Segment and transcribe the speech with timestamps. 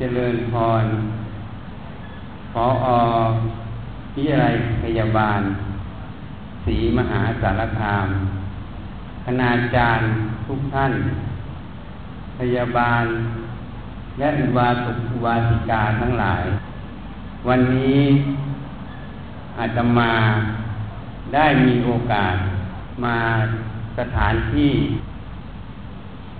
[0.00, 0.84] เจริญพร
[2.52, 2.88] ขออ
[4.14, 5.40] วิทยาลัยพยาบาล
[6.64, 8.08] ศรีมหาสารคาม
[9.24, 10.08] คณาจารย์
[10.46, 10.92] ทุกท่าน
[12.38, 13.04] พยาบาล
[14.18, 16.44] และอุบาสกอุบาสิกาทั้งหลาย
[17.48, 18.02] วันนี้
[19.58, 20.12] อาตมา
[21.34, 22.34] ได้มีโอกาส
[23.04, 23.18] มา
[23.98, 24.74] สถานที่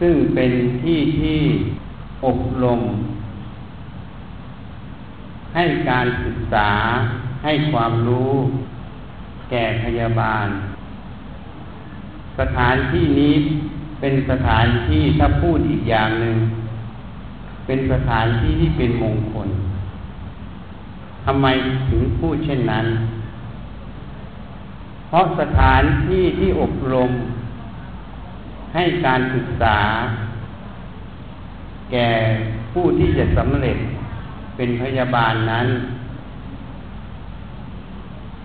[0.01, 0.51] ซึ่งเป็น
[0.83, 1.41] ที่ที่
[2.25, 2.83] อบรม
[5.59, 6.71] ให้การศึกษา
[7.45, 8.35] ให้ความรู้
[9.51, 10.47] แก่พยาบาล
[12.39, 13.35] สถานที่นี้
[14.01, 16.37] เป็นสถานที่ถ้าพูดอีกอย่างหนึ่ง
[17.67, 19.49] เป็นสถานที่ที่เป็นมงคล
[21.25, 21.47] ทำไม
[21.89, 22.87] ถึงพูดเช่นนั้น
[25.09, 27.11] เพราะสถานที่ที่อบรม
[28.75, 29.79] ให้การศึกษา
[31.93, 32.09] แก่
[32.73, 33.79] ผู้ที่จะสำเร็จ
[34.61, 35.69] เป็นพยาบาลนั้น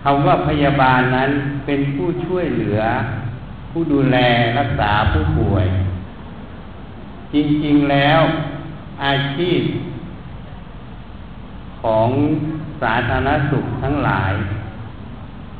[0.02, 1.30] คำว่าพยาบาลนั้น
[1.66, 2.80] เป็นผู้ช่วยเหลือ
[3.70, 4.16] ผู้ดูแล
[4.58, 5.66] รักษาผู้ป่วย
[7.32, 7.34] จ
[7.66, 8.20] ริงๆแล้ว
[9.04, 9.62] อาชีพ
[11.82, 12.08] ของ
[12.82, 14.32] สาธารณสุขทั้งหลาย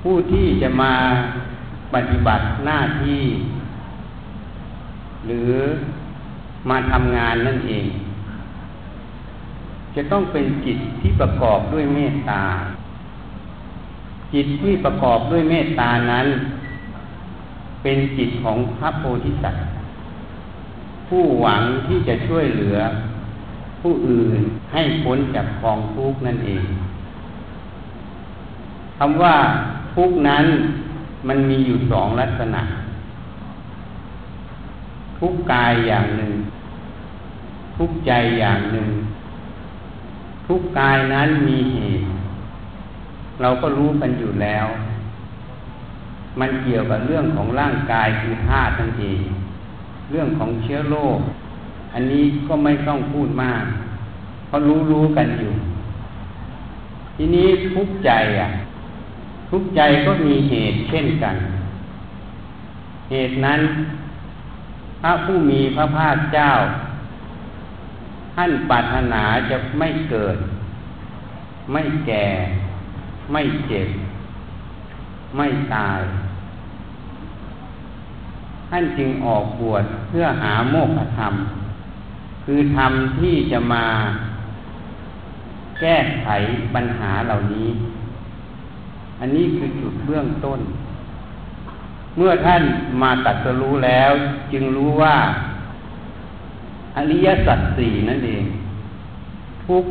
[0.02, 0.94] ผู้ที่จะมา
[1.94, 3.24] ปฏิบัติหน้าที่
[5.26, 5.52] หรือ
[6.68, 7.86] มาทำงานนั่นเอง
[9.94, 12.42] จะต้องเป็นจิตที่ประกอบด้วยเมตตา
[14.34, 16.26] จิตที่ประกอบด้วยเมตตานั้น
[17.82, 19.64] เป็นจิตของพระโพธิสัตว์
[21.08, 22.78] ผู้หวังที่จะช่วยเหลือ
[23.80, 24.40] ผู้อื่น
[24.72, 26.64] ให้พ้นจากกองทุกข์นั่นเอง
[28.98, 29.34] คำว่า
[29.94, 30.44] ทุกข์นั้น
[31.28, 32.62] มันมีอยู่สองลักษณะ
[35.18, 36.32] ทุกกายอย่างหนึ่ง
[37.76, 38.88] ทุกใจอย่างหนึ่ง
[40.46, 42.06] ทุกกายนั้นมีเหตุ
[43.40, 44.66] เราก็รู้กันอยู่แล้ว
[46.40, 49.20] มันเกี่ยวกับเรื่องของร่างกายคือธาตุนั่นเอง
[50.10, 51.18] เรื่องของเชื้อโรค
[51.94, 53.64] อันนี้ก็ไม่ต้องพูดมาก
[54.46, 55.52] เพราะรู้รู้กันอยู่
[57.16, 58.48] ทีนี้ทุกใจอะ
[59.50, 61.36] ทุกใจก็มีเหตุเช่นกัน
[63.10, 63.60] เหตุนั้น
[65.02, 66.50] พระผู้มีพระภาคเจ้า
[68.34, 70.36] ท่านปรารถนาจะไม่เกิด
[71.72, 72.26] ไม่แก่
[73.32, 73.88] ไม่เจ็บ
[75.36, 76.00] ไม่ตาย
[78.70, 81.34] ท่านจึงออกบวชเพื่อหาโมกขธรรม
[82.44, 83.86] คือธรรมที่จะมา
[85.80, 86.28] แก้ไข
[86.74, 87.68] ปัญหาเหล่านี้
[89.20, 90.60] อันนี้คือจุดเบื้องต้น
[92.16, 92.62] เมื่อท่าน
[93.02, 94.12] มาตัดสรู้แล้ว
[94.52, 95.16] จึงรู้ว่า
[96.96, 98.44] อริยสัจสี่นั่นเอง
[99.66, 99.84] ทุก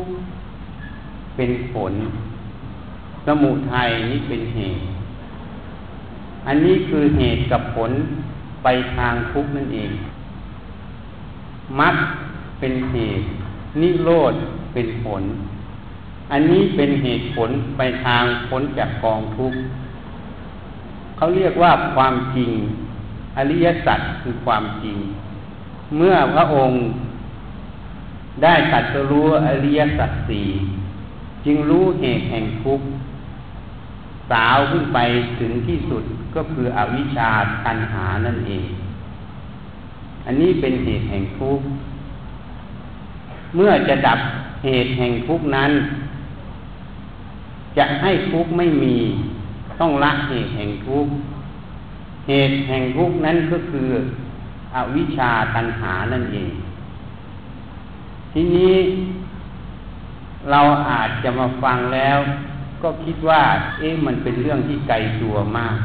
[1.36, 1.92] เป็นผล
[3.26, 4.82] สมุทัยนี้เป็นเหตุ
[6.46, 7.90] อันนี้คือเหตุกับผล
[8.62, 9.90] ไปทางทุกนั่นเอง
[11.80, 11.94] มรรค
[12.58, 13.24] เป็นเหตุ
[13.80, 14.34] นิโรธ
[14.72, 15.22] เป็นผล
[16.32, 19.58] อันนี้เป็นเหตุผลไปทางพ้นจากกองทุกข์
[21.16, 22.50] เขาเรียกว่าความจริง
[23.36, 24.96] อริยสัจคือความจริง
[25.96, 26.78] เมื่อพระองค์
[28.42, 30.48] ได้ตัดรู้อริยสัจสี่
[31.44, 32.86] จึงรู้เหตุแห่งทุกข์
[34.30, 34.98] สาวขึ้นไป
[35.38, 37.30] ถึงที่สุดก็คืออวิชชา
[37.66, 38.66] ตัณหานั่นเอง
[40.26, 41.66] อันนี้เป็นเหตุแห่งทุกข์
[43.54, 44.18] เมื่อจะดับ
[44.64, 45.72] เหตุแห่งทุกข์นั้น
[47.78, 48.96] จะให้ทุกข์ไม่มี
[49.80, 51.12] ต้องละเหตุแห่งทุกข์
[52.28, 53.88] เหตุแห่งทุกข์นั้นก็คือ
[54.74, 56.50] อวิชชาตัณหานั่นเอง
[58.32, 58.74] ทีนี้
[60.50, 62.18] เราอาจจะมาฟังแล้ว
[62.82, 63.42] ก็คิดว่า
[63.78, 65.76] เอ๊ะมันเป็นเรื่องที่ไกลตัวมาก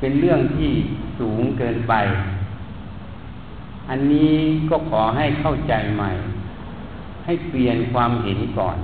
[0.00, 0.70] เป็นเรื่องที่
[1.18, 1.94] สูงเกินไป
[3.88, 4.34] อันนี้
[4.70, 6.10] ก็ขอให้เข้าใจใหม่
[7.24, 8.78] ให้เปลี่ยนความเห็นก่อน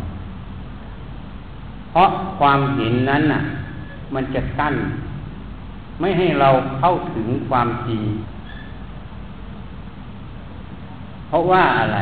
[1.91, 2.09] เพราะ
[2.39, 3.43] ความเห็นนั้นน่ะ
[4.15, 4.75] มันจะกั้น
[6.01, 8.03] ไม่ให้เราเข้าถึงความจริง
[11.29, 11.99] เพราะว่าอะไร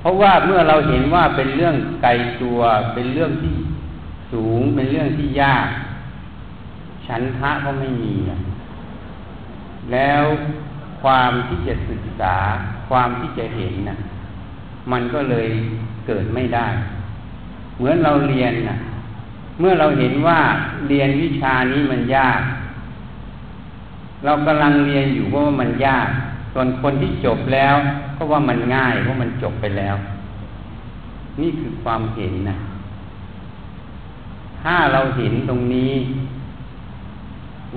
[0.00, 2.10] เพราะว่าเมื่อเราเห็นว่าเป็นเรื่องไกล
[2.42, 2.60] ตัว
[2.94, 3.54] เป็นเรื่องที่
[4.32, 5.68] สูง เป็นเรื่องที่ยาก
[7.06, 8.14] ฉันทะก็ไม่มี
[9.92, 10.22] แล้ว
[11.02, 12.36] ความที่จะศึกษา
[12.88, 13.98] ความที่จะเห็นนะ่ะ
[14.92, 15.48] มันก็เลย
[16.06, 16.68] เกิดไม่ได้
[17.76, 18.78] เหมือนเราเรียนนะ่ะ
[19.58, 20.40] เมื่อเราเห็นว่า
[20.88, 22.40] เรียนวิชานี้มันยาก
[24.24, 26.08] เรากำลังเรียนอยู่เพราะว่ามันยาก
[26.52, 27.74] ส่วนคนที่จบแล้ว
[28.16, 29.96] ก็ว่ามันง่ายเพราะมันจบไปแล้ว
[31.40, 32.56] นี่คือความเห็นนะ
[34.62, 35.92] ถ้าเราเห็นตรงนี้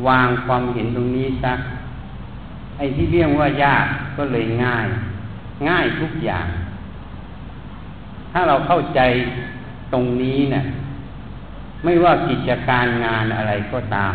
[0.08, 1.60] วางความเห็นตรงนี้ซัก
[2.78, 3.86] ไอ้ที่เรียกว่ายาก
[4.18, 4.88] ก็เลยง่าย
[5.70, 6.48] ง่ายทุกอย่าง
[8.32, 9.00] ถ้าเราเข้าใจ
[9.94, 10.64] ตรงนี้เนะ่ย
[11.84, 14.14] ไม่ว่ากิจการงานอะไรก็ตาม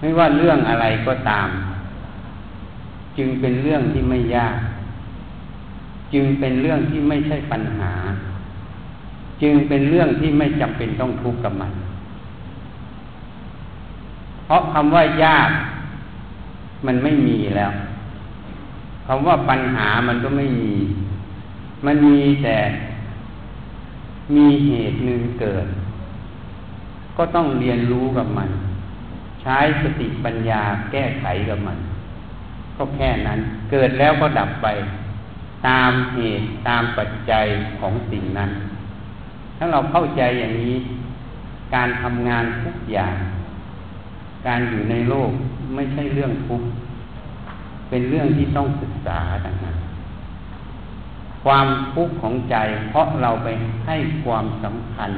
[0.00, 1.48] ไม่ว่าเรื่องอะไรก็ตาม
[3.16, 4.58] จึงเป็นเรื่องที่ไม่ยาก
[6.12, 7.92] จึงเป็นเรื่องที่ไม่ใช่ปัญหา
[9.42, 11.72] จึงเป็นเรื่องที่ไม่จำเป็นต้องทุกข์กับมัน
[14.44, 15.50] เพราะคำว่ายาก
[16.86, 17.72] มันไม่มีแล้ว
[19.06, 20.72] คำว่าปัญหามันก็ไม่มี
[21.86, 22.56] มันมีแต่
[24.36, 25.66] มีเหตุหนึ่งเกิด
[27.16, 28.50] ก็ต้องเรียนรู้กับมัน
[29.48, 30.62] ใช้สติปัญญา
[30.92, 31.78] แก้ไขกับมัน
[32.76, 33.40] ก็แค่นั้น
[33.70, 34.68] เกิดแล้วก็ดับไป
[35.66, 37.46] ตามเหตุตามปัจจัย
[37.78, 38.50] ของสิ่งนั้น
[39.56, 40.76] ถ้าเราเข้าใจอย่างนี้
[41.74, 43.16] การทำงานทุกอย่าง
[44.46, 45.30] การอยู่ในโลก
[45.74, 46.68] ไม่ใช่เรื่องทุกข์
[47.88, 49.78] เป็นเรื่องที่ต้องศึกษาต่างหาก
[51.44, 52.56] ความทุกข์ของใจ
[52.90, 53.48] เพราะเราไป
[53.86, 55.10] ให้ความสำคัญ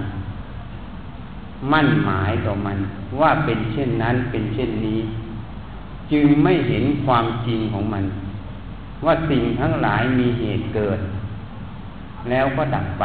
[1.72, 2.78] มั่นหมายต่อมัน
[3.20, 5.00] ว่าเป็นเช่นนั้นเป็นเช่นนี้
[6.12, 8.04] จึงไม่เห็นความจริงของมัน
[9.04, 10.98] ว่าสิ่งทั้งหลายมีเหตุเกิด
[12.30, 13.04] แล้วก็ดับไป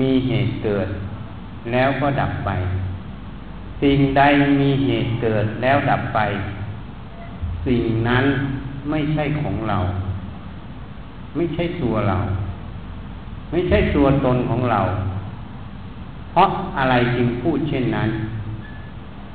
[0.00, 0.88] มีเหตุเกิด
[1.72, 2.50] แล้วก็ดับไป
[3.82, 4.22] สิ่งใด
[4.60, 6.20] มีเหตุเกิดแล้วดับไป
[7.66, 8.24] สิ่งนั้น
[8.90, 9.78] ไม่ใช่ของเรา
[11.36, 12.18] ไม่ใช่ตัวเรา
[13.50, 14.80] ไม่ใช่ตัวตนของเรา
[16.34, 18.08] เพราะอะไรจึงพูดเช่นนั้น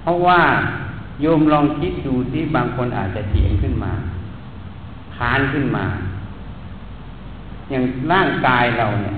[0.02, 0.40] เพราะว่า
[1.22, 3.92] โยมลองคิดดูที่บางคนอาจจะเถียงขึ้นมา
[5.14, 5.86] พานขึ้นมา
[7.70, 9.16] อย่างร่างกายเราเนี่ย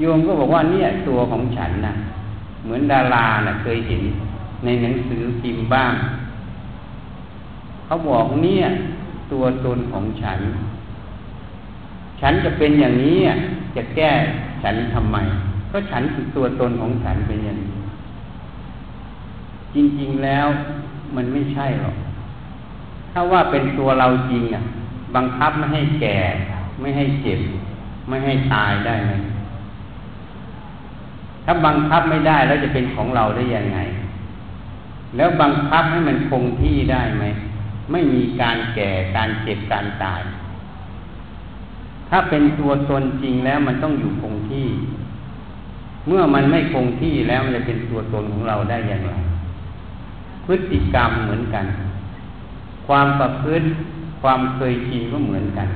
[0.00, 1.94] โยมก็บอกว่าเนี่ยตัวของฉันนะ
[2.64, 4.02] เหมือนดารานะ่ะเคยเห็น
[4.64, 5.92] ในหนังสือพิมพ์บ้าง
[7.84, 8.64] เขาบอกเนี่ย
[9.32, 10.40] ตัวตนของฉัน
[12.20, 13.18] ฉันจะเป็นอย่างนี้
[13.76, 14.10] จะแก้
[14.62, 15.18] ฉันทำไม
[15.78, 17.80] ก็ฉันคือตัวตนของฉันเป็นอย่างนี้
[19.74, 20.46] จริงๆแล้ว
[21.16, 21.96] มันไม่ใช่หรอก
[23.12, 24.62] ถ้าว่าเป็นตัวเราจริงอะ
[25.16, 26.16] บังคับไม่ให้แก่
[26.80, 27.40] ไม่ให้เจ็บ
[28.08, 29.12] ไม่ให้ตายได้ไหม
[31.44, 33.78] ถ้าบังคับไม่ได้แล้วจะเป็นของเราได้ยังไง
[35.16, 37.24] แล้วบังคับให้มันคงที่ได้ไหม
[37.92, 40.22] ไม่มีการแก่การเจ็บการตาย
[42.08, 44.66] ถ้าเป็นตัวตนจริงแล้วมันต้องอยู่คงที่
[46.06, 49.12] เมื่อมันไม่คงที่แล้วมันจะเป็นตัวตนของเราได้อย่างไร
[50.46, 51.66] พฤติกรรมเหมือนกัน
[52.86, 53.66] ความประพฤติ
[54.22, 55.68] ความเคยชินก็เหมือนกัน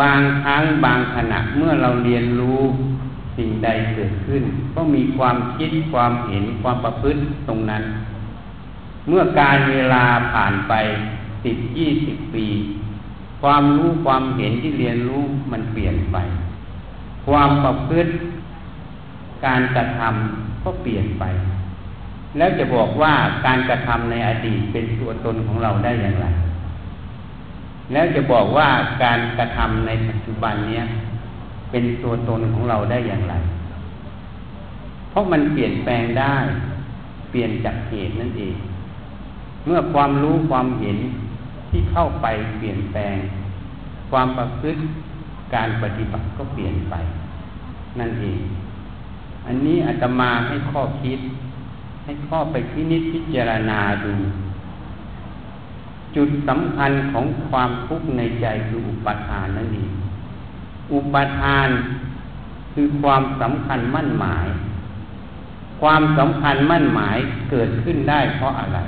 [0.00, 2.60] บางครั้งบางขณะเมื่อเราเรียนรู้
[3.36, 4.42] สิ่งใดเกิดขึ้น
[4.74, 7.82] ก็มีความคิดความเห็นความประพฤติตรงนั้น
[9.08, 10.72] เมื่อการเวลาผ่านไป
[11.44, 12.46] สิบยี่สิบปี
[13.42, 15.22] ความรู้ความเห็นที่เรียนรู้
[15.52, 16.16] มันเปลี่ยนไป
[17.26, 18.10] ความประพฤติ
[19.46, 21.24] การกระทำก็เปลี่ยนไป
[22.36, 23.14] แล้วจะบอกว่า
[23.46, 26.26] การกระทำในอดีตเป็นตัวตนของเราได้อย่างไร
[27.92, 28.68] แล้วจะบอกว่า
[29.02, 30.84] การกระทำในปัจจุบันเนี้ย
[31.70, 33.34] เป็นตัวตนของเราได้อย่างไร
[35.10, 36.36] เพราะมันเปลี่ยนแปลงได้
[37.30, 38.56] เปลี่ยนจากเหตุนั่นเอง
[39.66, 40.98] เมื่อความรู้ความเห็น
[41.70, 42.26] ที่เข้าไป
[42.58, 43.16] เปลี่ยนแปลง
[44.10, 44.80] ความประพฤติ
[45.54, 46.94] การปฏิบัติก็เปลี่ยนไป
[47.98, 48.38] นั่นเอง
[49.46, 51.20] อันนี้อาตมาให้ข้อคิด
[52.04, 54.12] ให้ข้อไปพินิจพิจารณาดู
[56.16, 59.92] จุดสำคัญของความทุกข์ในใจคืออุปทานนั่นเอง
[60.92, 61.68] อุปทาน
[62.74, 64.46] คือความสำคัญมั่นหมาย
[65.80, 67.16] ความสำคัญมั่นหมาย
[67.50, 68.78] เกิดขึ้นได้เพราะอะไร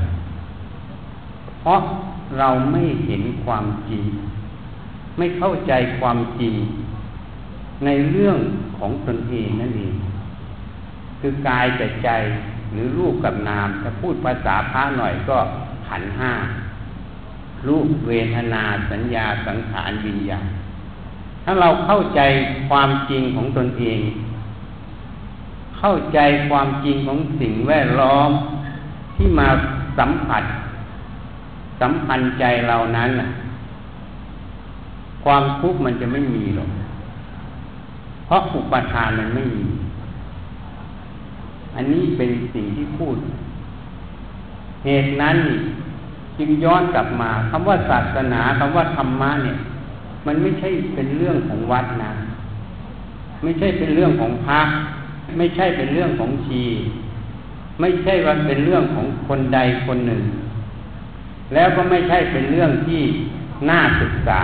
[1.61, 1.81] เพราะ
[2.39, 4.05] เราไม่เห็นความจริง
[5.17, 6.55] ไม่เข้าใจความจริง
[7.85, 8.39] ในเรื่อง
[8.79, 9.95] ของตนเองนั่นเอง
[11.23, 12.11] คือกายกับใจ
[12.73, 15.39] หรือรูปกับนามถ้าพูดภาษาพระหน่อยก็
[15.89, 16.33] ขันห้า
[17.69, 20.47] รูปเวทนาสัญญาสังขารวิญญาณ
[21.45, 22.21] ถ้าเราเข้าใจ
[22.69, 24.01] ความจริงของตนเอง
[25.79, 26.19] เข้าใจ
[26.51, 28.31] ความจริงของสิ่งแวดล้อม
[29.17, 29.49] ที่มา
[29.99, 30.45] สัมผัส
[31.81, 33.11] สัมพันธ์ใจเรานั้น
[35.25, 36.71] ความทุกข์มันจะไม่มีหรอก
[38.27, 39.65] เพราะอุปทานมันไม่มี
[41.77, 43.17] อันนี้เป็นสิ่งที่พูด
[44.85, 45.37] เหตุนั้น
[46.39, 49.57] จึงย้อนกลับมาคำว่าศาสนาคำว่าธรรมะเนี่ย
[50.27, 52.13] มันไม่ใช่เป็นเรื่องของวัดนะ
[53.43, 54.61] ไม่ใช่เป็นเรื่องของพระ
[55.39, 56.63] ไม่ใช่เป็นเรื่องของชี
[57.81, 60.23] ไม่ใช่ว่าเป็นเรื่องของคนใดคนหนึ่ง
[61.55, 63.03] แล้วก็ไม่ใช่เป็นเรื่องที่
[63.71, 64.43] น่าศึกษา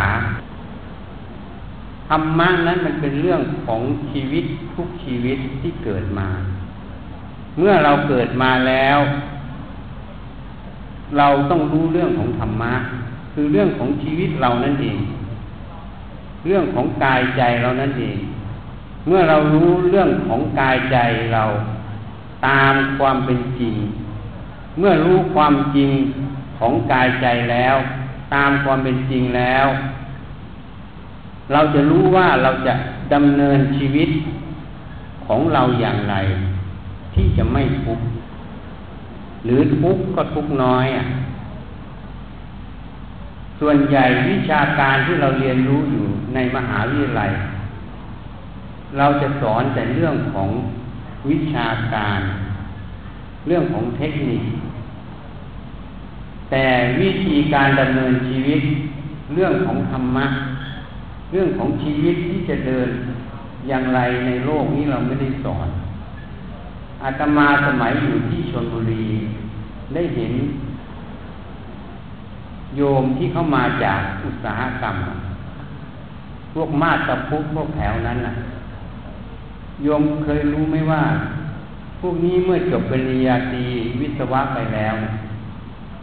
[2.09, 4.45] ธรรมะนั้นมันเป็นเรื่องของชีวิต
[4.75, 6.29] ทุกชีวิตที่เกิดมา
[7.59, 8.99] เมื่อเราเกิดมาแล้ว
[11.19, 12.75] เราต้องรู้เรื่องของธรรมะ
[13.33, 14.99] คือเรื่องของชีวิตเรานั่นเอง
[16.47, 18.19] เรื่องของกายใจเรานั่นเอง
[19.07, 20.99] เมื่อเรารู้เรื่องของกายใจ
[21.35, 21.45] เรา
[22.47, 23.75] ตามความเป็นจริง
[24.79, 25.91] เมื่อรู้ความจริง
[26.59, 27.77] ของกายใจแล้ว
[28.35, 29.67] ตามความเป็นจริงแล้ว
[31.53, 32.75] เราจะรู้ว่าเราจะ
[33.13, 34.11] ดำเนินชีวิต
[35.27, 36.17] ของเราอย่างไร
[37.19, 38.07] ที่จะไม่ทุกข์
[39.45, 41.05] หรือทุกข์ก็ทุกข์น้อยอะ
[43.61, 47.31] ส่วนใหญ่วิชาการที่เราเรียนรู้อยู่ในมหาวิทยาลัย
[48.99, 50.49] เราจะสอนแต่เรื่องของ
[51.31, 52.21] วิชาการ
[53.47, 54.43] เรื่องของเทคนิค
[56.51, 56.67] แต่
[57.01, 58.61] วิธีการดำเนินชีวิต
[59.35, 60.27] เรื่องของธรรมะ
[61.33, 62.89] เรื่องของชีวิตที่จะเดิน
[63.69, 65.69] อย่างไรในโลกนี้เราไม่ได้สอน
[67.03, 69.07] อาตมาสมัยอยู่ที่ชนบุรี
[69.95, 70.35] ได้เห็น
[72.77, 74.97] โยมที่เข้ามาจากอุตสาหกรรม
[76.53, 78.35] พวกมาตะพุกพวกแถวนั้นน่ะ
[79.83, 81.03] โยมเคยรู้ไหมว่า
[82.01, 83.65] พวกนี้เมื่อจบปริญญาตรี
[84.01, 84.95] วิศวะไปแล้ว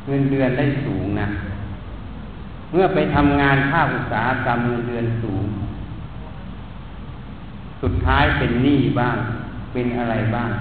[0.08, 1.28] เงินเดือนได้สูงนะ
[2.72, 5.46] เมื่อไปทำงานภาคอุตสาหกรรมเงินเดือนสูง
[7.82, 9.18] สุดท้ายเป็นหนี้บ้าง
[9.74, 10.52] เป็นอะไรบ้าง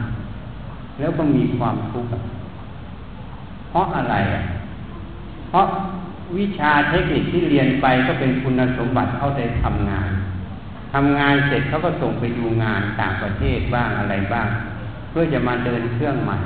[0.98, 2.10] แล้วก็มีความทุกข์
[3.70, 4.44] เพราะอะไรอะ
[5.48, 5.66] เพราะ
[6.38, 10.10] วิชาเทคนิคที่เรียนไปก็เป็นคุณสมบัติเข้าได้ทำงาน
[10.94, 14.48] ทำงานเสร็จเขาก็ส่งไปดูงานต่างประเทศบ้างอะไรบ้าง
[15.10, 16.36] เพื่อจะมาเดินเครื่องใหม่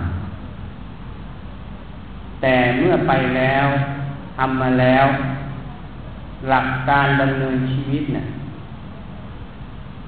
[2.43, 3.67] แต่เมื่อไปแล้ว
[4.37, 5.07] ทำมาแล้ว
[6.49, 8.27] หลักการดำเนินชีวิตเนี่ย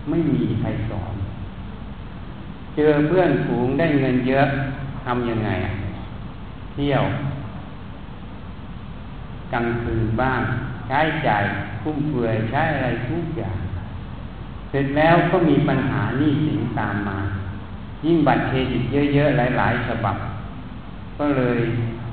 [0.08, 1.14] ไม่มีใครสอน
[2.80, 4.48] จอเพื่อนฝูงได้เงินเยอะ
[5.04, 5.50] ทำยังไง
[6.72, 7.04] เที่ยว
[9.52, 10.40] กลางคืนบ้าง
[10.86, 11.44] ใช้จ่าย
[11.82, 13.58] คุ้มเฟือยใช้อะไรทุกอย่าง
[14.70, 17.18] เสร็จแล้วก็มีปัญหาหนี้สินตามมา
[18.04, 18.82] ยิ่งบัตรเครดิต
[19.14, 20.16] เยอะ ๆ หลายๆฉบับ
[21.18, 21.60] ก็เลย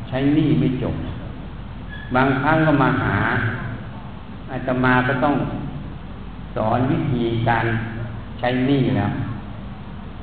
[0.07, 0.95] ใช้หนี้ไม่จบ
[2.15, 3.17] บางครั้งก็มาหา
[4.51, 5.36] อาตมาก็ต้อง
[6.55, 7.65] สอนวิธีการ
[8.39, 9.12] ใช้หนี้แล้ว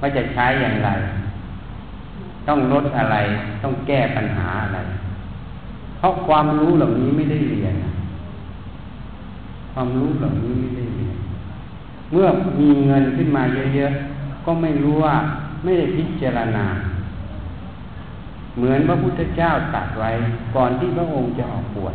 [0.04, 0.90] ว่าจะใช้อย่างไร
[2.48, 3.16] ต้องลดอะไร
[3.62, 4.78] ต้องแก้ปัญหาอะไร
[5.98, 7.74] เพราะความรู้เหล่านี้ไม่ได้เรียน
[9.72, 11.16] ความรู้เหล่านี้ไม่ได้เรียน
[12.12, 12.26] เมื่อ
[12.60, 13.42] มีเงินขึ้นมา
[13.74, 15.14] เยอะๆ ก็ไม่รู้ว่า
[15.62, 16.66] ไม่ได้พิจารณา
[18.56, 20.10] เหมือนพระพุทธเจ้าตรัสไว้
[20.54, 21.94] ก่อนที่พระองค์จะออกบวช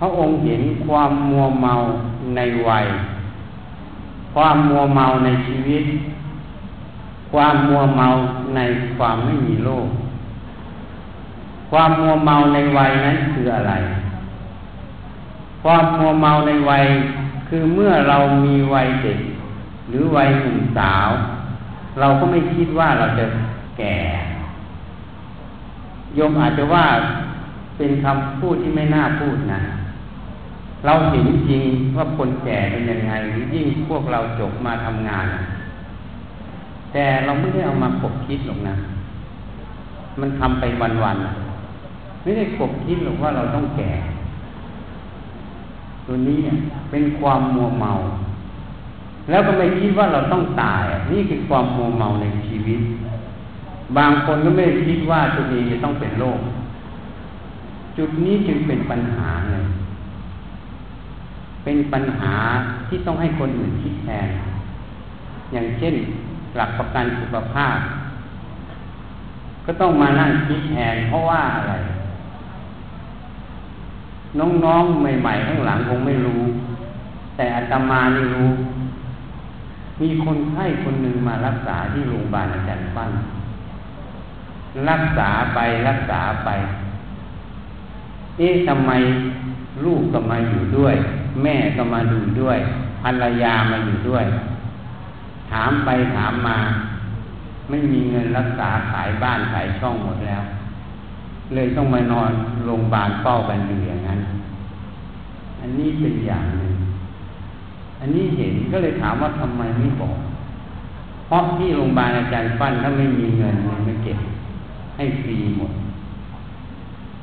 [0.00, 1.74] พระองค์เห็นความมัวเมา
[2.36, 2.86] ในวัย
[4.34, 5.84] ความมัวเมาในชีวิต
[7.32, 8.08] ความมัวเมา
[8.56, 8.60] ใน
[8.96, 9.88] ความไม่มีโลก
[11.70, 13.72] ความมัวเมาในวัยนั้นคืออะไร
[15.62, 16.84] ความมัวเมาในวัย
[17.48, 19.20] คือเมื่อเรามีวัยเด็ก
[19.88, 21.08] หรือวัยหนุ่มสาว
[22.00, 23.26] เราก็ไม่คิดว่าเราจะ
[23.78, 23.98] แก่
[26.14, 26.84] โยมอาจจะว่า
[27.76, 29.60] เป็นคำพูดที่ไม่น่าพูดนะ
[30.86, 31.62] เราเห็นจริง
[31.96, 35.26] ว่าคนแก่เป็นยังไงหรือยิ่งพวกเราจบมาทำงาน
[36.92, 38.74] แต่เราไม่ได้เอามาคบคิดหรอกนะ
[40.20, 40.64] มันทำไป
[41.02, 43.92] วันๆไม่ได้คบคิดหรอกว่าเราต้องแก่
[46.06, 46.38] ตัวนี้
[46.90, 47.92] เป็นความมัวเมา
[49.30, 52.80] แล้วก็ไม่คิดว่าเราต้องตาย นี่คือความมัวเมาในชีวิต
[53.96, 56.40] บางคนก็ไม่คิดว่าตัวเองจะต้องเป็นโรค
[57.96, 59.64] จุดนี้จึงเป็นปัญหาเลย
[61.64, 62.34] เป็นปัญหา
[62.88, 64.28] ที่ต้องให้คนอื่นคิดแทน
[65.52, 65.94] อย่างเช่น
[66.56, 67.78] หลักประกันสุขภาพ
[69.64, 71.74] ก็ต้องมานั่งคิดแทนเพราะว่าอะไร
[74.64, 76.42] น้องๆ ใหม่ๆ ข้างหลังคงไม่รู้
[77.36, 78.50] แต่อาตมานี่รู้
[80.00, 83.10] มีคนไข้คนหนึ่งมารักษาที่โรงพยาบาลอาจารย์ฟัน
[84.90, 86.50] รักษาไปรักษาไป
[88.38, 88.92] เอ๊ะทำไม
[89.84, 90.94] ลูกก็มาอยู่ด้วย
[91.42, 92.58] แม่ก็มาดูด้วย
[93.02, 94.24] ภรรยามาอยู่ด้วย
[95.50, 96.58] ถามไปถามมา
[97.68, 100.42] ไม่มีเงินรักษาขายบ้านขายช่องหมดแล้ว
[101.54, 102.30] เลยต้องมานอน
[102.66, 104.20] โรงพยาบาลเฝ้ากันอยู่อย่างนั้น
[105.60, 106.74] อันนี้เป็นอย่างหนึ่ง
[108.00, 110.16] อันนี้เห็นก็เลยถามว่าทำไมไม่บอก
[111.26, 113.54] เพราะที่โรงพยาบาลอาจารย์ฟันถ้าไม่มีเงิน
[113.86, 114.18] ไม่เก็บ
[114.96, 115.72] ให้ฟรีหมด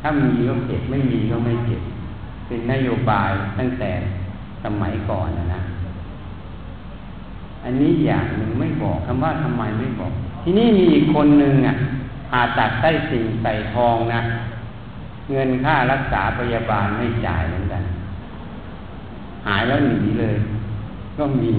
[0.01, 1.81] ถ้ามีก็เก็บไม่มีก็ไม่เก็บ
[2.47, 3.91] เป็นนโยบายตั้งแต่
[4.63, 5.61] สมัยก่อนนะนะ
[7.65, 10.11] อันนี้อย่างหนึ่งไม่บอกคำว่าทำไมไม่บอก
[10.43, 11.75] ที่นี่มีอีกคนหนึ่งอะ
[12.29, 14.21] ผ่าตัดใต้สิ่งใส่ทองนะ
[15.31, 17.83] เงินค่ารักษาพยาบาลไม่จ่ายเหมือนกัน
[19.47, 20.35] หายแล้วหนีเลย
[21.17, 21.53] ก็มี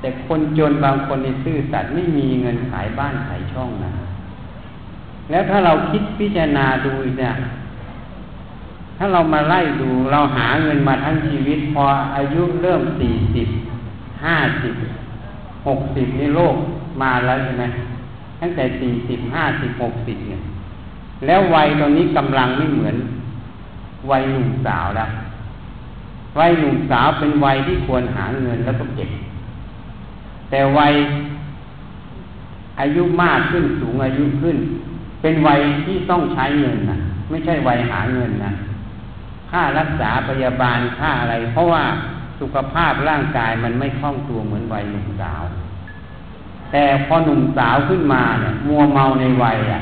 [0.00, 3.90] แต่คนจนบางคนในซื่อสัตย์ไม่มีเงินขายบ้านขายช่องนะ
[5.30, 7.34] แล้วถ้าเราคิดพิจารณาดูเนี่ย
[8.98, 11.82] ถ้าเรามาไล่ดูเราหาเงินมาทั้งชีวิต พอ
[12.16, 13.48] อายุเริ่มสี่สิบ
[14.24, 14.74] ห้าสิบ
[15.66, 16.54] หกสิบในโลก
[17.02, 17.64] มาแล้วใช่ไหม
[18.40, 20.42] ตั้งแต่สี่สิบห้าสิบหกสิบเนี่ย
[21.26, 22.96] แล้ววัยตอนนี้กำลังไม่เหมือน
[24.10, 25.10] วัยหนุ่มสาวแล้ว
[26.38, 29.10] วัยหนุ่มสาวเป็นวัยที่ควรหาเงินแล้วก็เก็บ
[30.50, 30.94] แต่วัย
[32.80, 34.56] อายุมากขึ้นสูงอายุขึ้น
[35.22, 36.98] เป็นวัยที่ต้องใช้เงินนะ
[37.30, 38.52] ไม่ใช่วัยหาเงินนะ
[39.50, 41.84] ค่ารักษาพยาบาลค่าอะไร เพราะว่า
[42.40, 45.42] สุขภาพร่างกายมันไม่คล่องตัวเหมือนวัยหนุ่มสาว
[46.72, 49.80] แต่พอหนุ่มสาวขึ้นมาเนี่ยมัวเมาในวัยอะ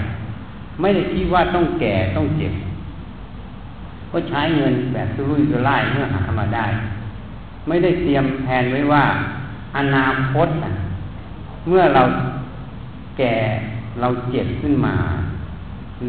[0.80, 2.54] ไม่ได้คิดว่าต้องแก่ต้องเจ็บ
[4.10, 6.66] ก็ใช้เงินแบบสุรุ่ยสุร่ายเมื่อหามาได้
[7.68, 9.04] ไม่ได้เตรียมแผนไว้ว่า
[9.76, 10.48] อนาคต
[11.68, 12.02] เมื่อเรา
[13.18, 13.34] แก่
[14.00, 14.96] เราเจ็บขึ้นมา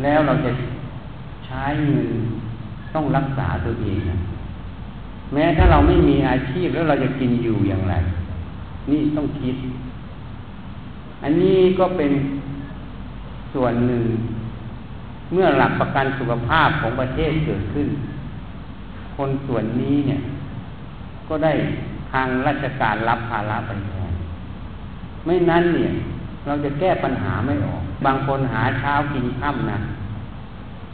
[0.02, 0.52] แล้วเราจะ
[1.46, 2.08] ใช้เงิน
[2.94, 4.00] ต้องรักษาตัวเอง
[5.36, 7.96] แม้ถ้าเราไม่มีอาชีพแล้วเราจะกินอยู่อย่างไร
[8.92, 9.56] นี่ต้องคิด
[11.24, 12.12] อันนี้ก็เป็น
[13.54, 14.04] ส่วนหนึ่ง
[15.34, 17.88] เมื่อหลักประกันสุขภาพของประเทศเกิดขึ้น
[19.18, 20.20] คนส่วนนี้เนี่ย
[21.28, 21.54] ก็ได้
[22.12, 24.14] ทางราชการรับภาระไปแทน
[25.26, 25.92] ไม่นั้นเนี่ย
[26.46, 29.80] เราจะแก้ปัญหาไม่ออก บางคนหาเช้ากินค่ำนะ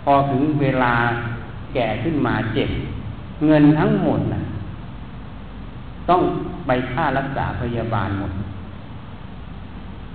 [0.04, 0.94] พอถึงเวลา
[1.74, 2.70] แก่ขึ้นมาเจ็บ
[3.46, 4.42] เงินทั้งหมดนะ
[6.10, 6.22] ต้อง
[6.68, 8.32] ไปค่ารักษาพยาบาลหมด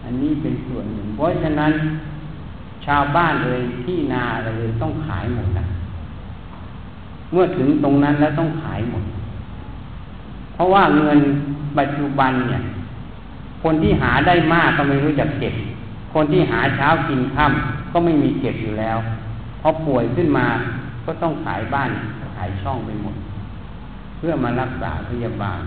[0.04, 1.72] อันนี้เป็นส่วนหนึ่ง เพราะฉะนั้น
[2.86, 5.64] ชาวบ้านเลยที่นาเลยต้องขายหมดนะ
[7.32, 9.04] เมื่อถึงตรงนั้นแล้วต้องขายหมด
[10.54, 11.18] เพราะว่าเงิน
[11.78, 12.62] ปัจจุบันเนี่ย
[13.62, 15.54] คนที่หาได้มากก็ไม่รู้จักเก็บ
[16.14, 18.96] คนที่หาเช้ากินค่ำก็ไม่มีเก็บอยู่แล้ว
[19.60, 20.46] พอป่วยขึ้นมา
[21.06, 21.90] ก็ต้องขายบ้าน
[22.36, 23.16] ขายช่องไปหมด
[24.16, 25.60] เพื่อมารักษาพยาบาล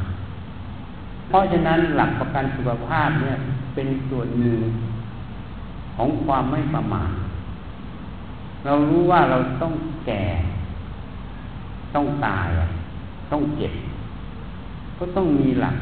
[1.28, 3.38] เพราะฉะนั้นหลักประกันสุขภาพเนี่ย
[3.74, 4.60] เป็นส่วนหนึ่ง
[5.96, 7.12] ของความไม่ประมาท
[8.66, 9.74] เรารู้ว่าเราต้อง
[10.06, 10.24] แก่
[11.96, 12.48] ต้องตาย
[13.32, 13.74] ต้องเจ็บ
[14.98, 15.78] ก็ต้องมีหลัก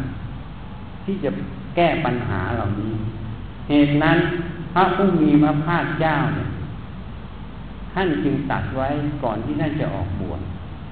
[1.04, 1.30] ที่จะ
[1.76, 2.94] แก้ปัญหาเหล่านี้
[3.70, 4.18] เหตุนั้น
[4.74, 6.50] พระผู้มีพระภาคเจ้าเนี่ย
[7.94, 8.88] ท่านจึงตัดไว้
[9.24, 10.42] ก่อนที่ท่านจะออกบวช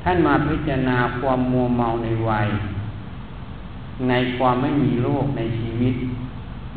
[0.07, 2.47] ท่านมาพิจารณาความมัวเมาในวัย
[4.09, 5.95] ในความไม่มีโลกในชีวิต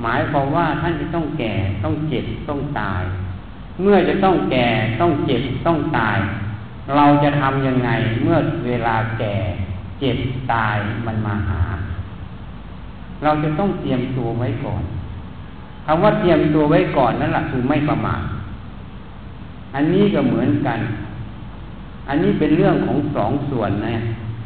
[0.02, 3.02] หมายความว่าท่านจะต้องแก่ต้องเจ็บต้องตาย
[3.82, 4.66] เมื่อจะต้องแก่
[5.00, 6.18] ต้องเจ็บต้องตาย
[6.96, 7.90] เราจะทำยังไง
[8.22, 9.34] เมื่อเวลาแก่
[10.00, 10.18] เจ็บ
[10.52, 11.60] ตายมันมาหา
[13.22, 14.82] เราจะต้องเตรียมตัวไว้ก่อน
[15.86, 18.22] คำว่าเตรียมตัวไว้ก่อนนั่นแหละคือไม่ประมาท
[19.74, 20.78] อันนี้ก็เหมือนกัน
[22.08, 23.96] อันนี้เป็นเรื่องของสองส่วนนะ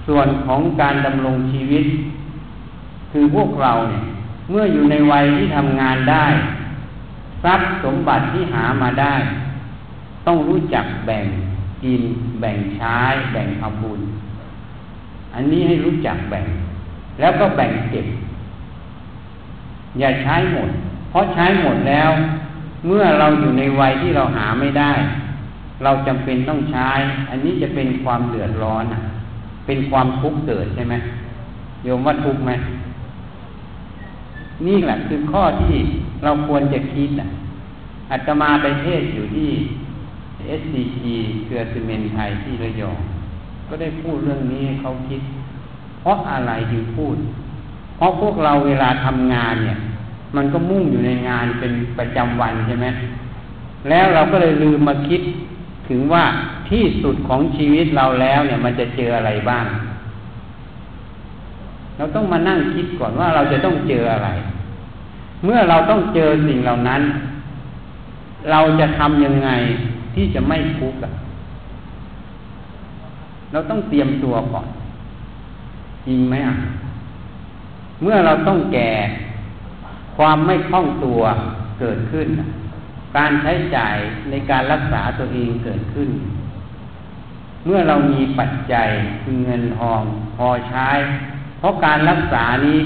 [0.06, 1.84] ส่วนของการดำรงชีวิต
[3.12, 4.02] คือพวกเราเนี่ย
[4.50, 6.26] เมื่ออยู่ในวัยที่ทำงานได้
[7.44, 9.14] ทรัพย์สมบัติที่หามาได้
[10.26, 11.26] ต้องรู้จักแบ่ง
[11.84, 12.02] กิน
[12.40, 12.96] แบ่งใช้
[13.32, 14.00] แบ่งทำบุญ
[15.34, 16.46] อันนี้ให้รู้จักแบ่ง
[17.20, 18.06] แล้วก็แบ่งเก็บ
[19.98, 20.70] อย่าใช้หมด
[21.10, 22.10] เพราะใช้หมดแล้ว
[22.86, 24.92] เมื่อเราอยู่ในวัยที่เราหาไม่ได้
[25.82, 26.88] เราจำเป็นต้องใช้
[27.30, 28.84] อันนี้จะเป็นความเดือดร้อน
[29.66, 30.94] เป็นความทุกข์เกิดใช่ไหม
[31.84, 32.52] โยมว่าทุกข์ไหม
[34.66, 35.76] นี่แหละคือข้อที่
[36.24, 37.28] เราควรจะคิดอะ
[38.10, 39.50] อาตมาไปเทศอยู่ที่
[40.60, 41.00] SCG
[41.44, 42.98] เครือซีเมนไทยที่ระยอง
[43.68, 45.20] ก็ได้พูดเรื่องนี้ให้เขาคิด
[46.00, 47.16] เพราะอะไรถึงพูด
[47.96, 49.78] เพราะพวกเราเวลาทำงานเนี่ย
[50.36, 52.86] มันก็มุ่งอยู่ในงานเป็นประจำวันใช่ไหม
[53.88, 55.22] แล้วเราก็เลยลืมมาคิด
[55.88, 56.24] ถึงว่า
[56.70, 59.66] ที่สุดของชีวิตเราแล้วเนี่ย มันจะเจออะไรบ้าง
[61.96, 64.28] เราต้องมานั่งคิดก่อนว่าเราจะต้องเจออะไร
[65.44, 67.02] เมื่อเราต้องเจอสิ่งเหล่านั้น
[68.50, 69.50] เราจะทำยังไง
[70.14, 71.00] ที่จะไม่ทุกข์
[73.52, 74.66] เราต้องเตรียมตัวก่อน
[76.06, 76.54] จริงไหมอะ
[78.02, 78.90] เมื่อเราต้องแก่
[80.16, 81.20] ความไม่คล่องตัว
[81.80, 82.26] เกิดขึ้น
[83.16, 83.96] การใช้จ่าย
[84.30, 86.10] ในการรักษาตัวเองเกิดขึ้น
[87.64, 88.88] เมื่อเรามีปัจจัย
[89.22, 90.02] คือเงินทอง
[90.36, 90.88] พอใช้
[91.58, 92.78] เพราะการรักษานี้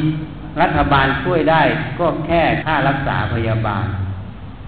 [0.62, 1.62] รัฐบาลช่วยได้
[1.98, 3.86] ก็แค่ค่ารักษาพยาบาล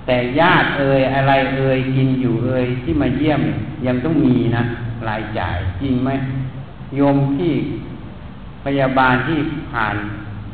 [0.07, 3.43] แต่ญาติเอ่ยอะไรเอ่ยกินอยู่เอ่ยที่มาเยี่ยม
[3.87, 4.63] ยังต้องมีนะ
[5.09, 6.11] รายจ่ายจริงไหม
[6.97, 7.53] โยมที่
[8.65, 9.39] พยาบาลที่
[9.71, 9.97] ผ่าน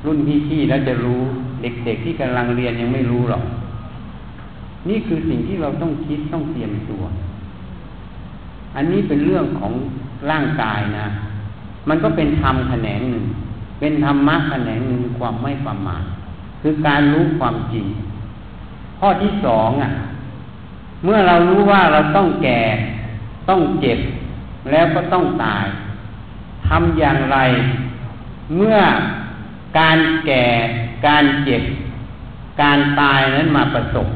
[0.07, 1.23] รุ่นพี่ๆแล้วจะรู้
[1.63, 3.45] เด็กๆที่กำลังเรียนยังไม่รู้หรอก
[4.89, 7.03] นี่คือสิ่งที่เราต้องคิดต้องเตรียมตัว
[8.77, 9.73] อันนี้เป็นเรื่องของ
[10.31, 11.07] ร่างกายนะ
[11.89, 13.25] มันก็เป็นธรรมแขนงหนึ่ง
[13.81, 16.05] เป็นธรรมะแขนงหนึ่งความไม่ประมาท
[16.63, 17.87] คือการรู้ความจริง
[18.99, 19.91] ข้อที่สองอะ
[21.05, 22.61] เมื่อเรารู้ว่าเราต้องแก่
[23.49, 23.99] ต้องเจ็บ
[24.71, 25.67] แล้วก็ต้องตาย
[26.69, 27.39] ทำอย่างไร
[28.57, 28.79] เมื่อ
[29.79, 30.45] การแก่
[31.07, 31.63] การเจ็บ
[32.63, 34.09] การตายนั้นมาประสบ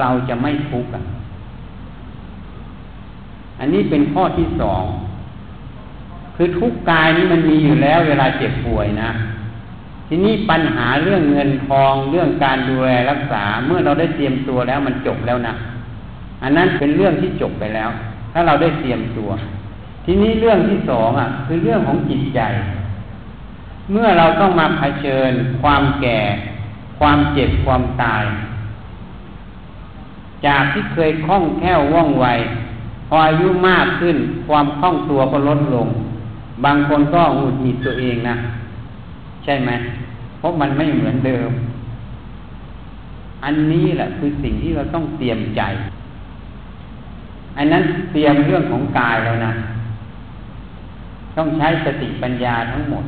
[0.00, 0.90] เราจะไม่ทุกข์
[3.58, 4.84] อันนี้เป็นข้อที่สอง
[6.36, 9.10] คือทุกกายนี้มันมีอยู่แล้ว เวลาเจ็บป่วยนะ
[10.08, 15.54] ทีนี้ปัญหาเรื่องเงินทองเรื่องการดูแลรักษาเมื่อเราได้เตรียมตัวแล้วมันจบแล้วนะ
[16.42, 17.90] อันนั้นเป็นเรื่องที่จบไปแล้ว
[18.32, 19.30] ถ้าเราได้เตรียมตัว
[20.04, 22.40] ทีนี้เรื่องที่สองอะ คือเรื่องของจิตใจ
[23.90, 26.20] เมื่อเราต้องมาเผชิญ ความแก่
[27.00, 28.24] ความเจ็บความตาย
[30.46, 32.26] จากที่เคยคล่องแคล่วว่องไว
[33.08, 34.16] พออายุมากขึ้น
[34.48, 35.86] ความคล่องตัวก็ลดลง
[36.64, 38.36] บางคนก็หงุดหงิดตัวเองนะ
[39.44, 39.70] ใช่ไหม
[40.38, 41.50] เพราะมันไม่เหมือนเดิม
[43.44, 45.62] อันนี้แหละคือสิ่งที่เราต้องเตรียมใจ
[47.56, 49.52] อันนั้นเตรียมเรื่องของกายแล้วนะ
[51.36, 53.04] ต้องใช้สติปัญญาทั้งหมด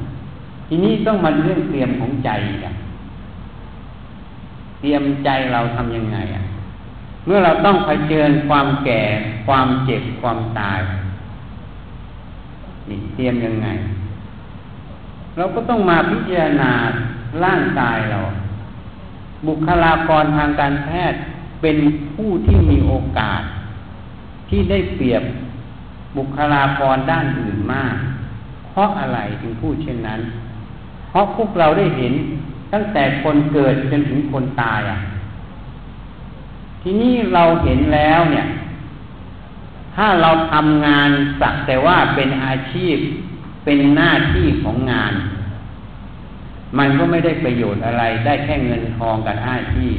[0.68, 2.31] ทีนี้ต้องมาเรื่องเตรียมของใจ
[2.64, 2.75] กัน
[4.81, 6.44] เตรียมใจเราทำยังไงอะ
[7.24, 9.02] เมื่อเราต้องเผชิญความแก่
[9.46, 10.80] ความเจ็บ ความตาย
[12.88, 13.68] นี่เตรียมยังไง
[15.37, 16.72] เราก็ต้องมาพิจารณา
[17.44, 18.20] ร่างกายเรา
[19.46, 21.20] บุคลากรทางการแพทย์
[21.62, 21.76] เป็น
[22.14, 23.42] ผู้ที่มีโอกาส
[24.48, 25.22] ที่ได้เปรียบ
[26.16, 27.96] บุคลากรด้านอื่นมาก
[28.70, 30.20] เพราะอะไรถึงพูดเช่นนั้น
[31.10, 32.14] เพราะพวกเราได้เห็น
[32.72, 34.98] ตั้งแต่คนเกิดจนถึงคนตายอะ
[36.87, 38.47] ทีนี้เราเห็นแล้วเนี่ย
[39.97, 42.97] ถ้าเราทำงานสักแต่ว่าเป็นอาชีพ
[43.64, 45.12] เป็นหน้าที่ของงาน
[46.79, 49.90] มันก็ไม่ได้ประโยชน์อะไร ได้แค่เงินทองกับหน้าที่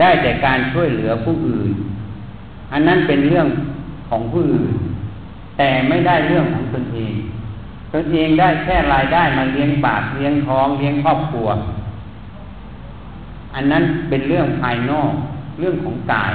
[0.00, 1.70] ได้แต่การช่วยเหลือผู้อื่น
[2.72, 3.46] อันนั้นเป็นเรื่อง
[4.08, 4.74] ของผู้อื่น
[5.58, 7.14] แต่ไม่ได้เรื่องของตนเอง
[7.94, 11.48] ตนเองได้แค่รายได้มาเลี้ยงปากเลี้ยงท้องเลี้ยงครอบครัว
[13.54, 15.12] อันนั้นเป็นเรื่องภายนอก
[15.58, 16.32] เรื่องของกาย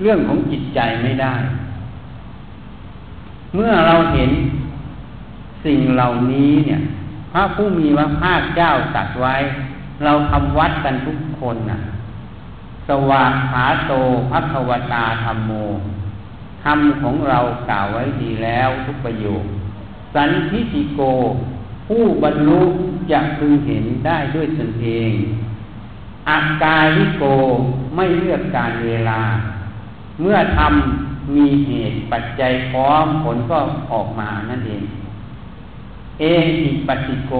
[0.00, 1.34] เรื่องของจิตใจไม่ได้
[3.54, 4.30] เมื่อเราเห็น
[5.64, 6.80] สิ่งเหล่านี้เนี่ย
[7.32, 9.36] พระผู้มีพระภาคเจ้าตัดไว้
[10.04, 11.80] เราทำวัดกันทุกคนนะ
[12.88, 13.92] สวากขาโต
[14.30, 15.52] พัทวตาธรรมโม
[16.64, 19.44] ธรรมของเรากล่าวไว้ดีแล้วทุกประโยค
[20.14, 21.00] สันทิติโก
[21.88, 22.62] ผู้บรรลุ
[23.10, 25.12] จะพึงเห็นได้ด้วยตนเอง
[26.28, 27.24] อากาลิโก
[27.94, 29.20] ไม่เลือกการเวลา
[30.20, 33.58] เมื่อทำมีเหตุปัจจัยพร้อมผลก็
[33.92, 34.82] ออกมานั่นเอง
[36.18, 36.24] เอ
[36.58, 37.32] หิปติโก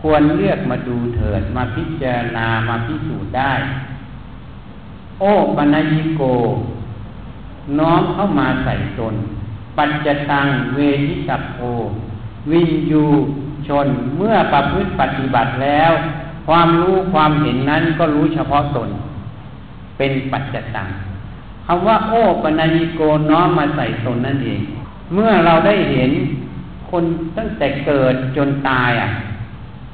[0.00, 3.52] ควรเลือกมาดูเถิดมาพิจารณามาพิสูจน์ได้
[5.20, 5.24] โอ
[5.56, 6.22] ปัญญิโก
[7.78, 9.14] น้อมเข้ามาใส่ตน
[9.76, 11.58] ปัจจตังเวทิสัพโภ
[12.50, 13.04] วินยู
[13.68, 15.92] ชนเมื่อประพฤติปฏิบัติแล้ว
[16.46, 18.88] ความรู้ความเห็นนั้นก็รู้เฉพาะตน
[19.98, 20.88] เป็นปัจจตัง
[21.66, 24.60] คำว่า โอปนัญิโกน้อมมาใส่ตนนั่นเอง
[25.14, 26.10] เมื่อเราได้เห็น
[26.90, 27.04] คน
[27.38, 29.10] ตั้งแต่เกิดจนตายอะ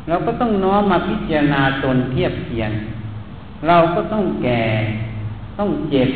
[0.08, 2.70] เราก็ต้องน้อมมาพิจารณาตนเทียบเทียง
[3.66, 4.62] เราก็ต้องแก่
[5.58, 6.10] ต้องเจ็บ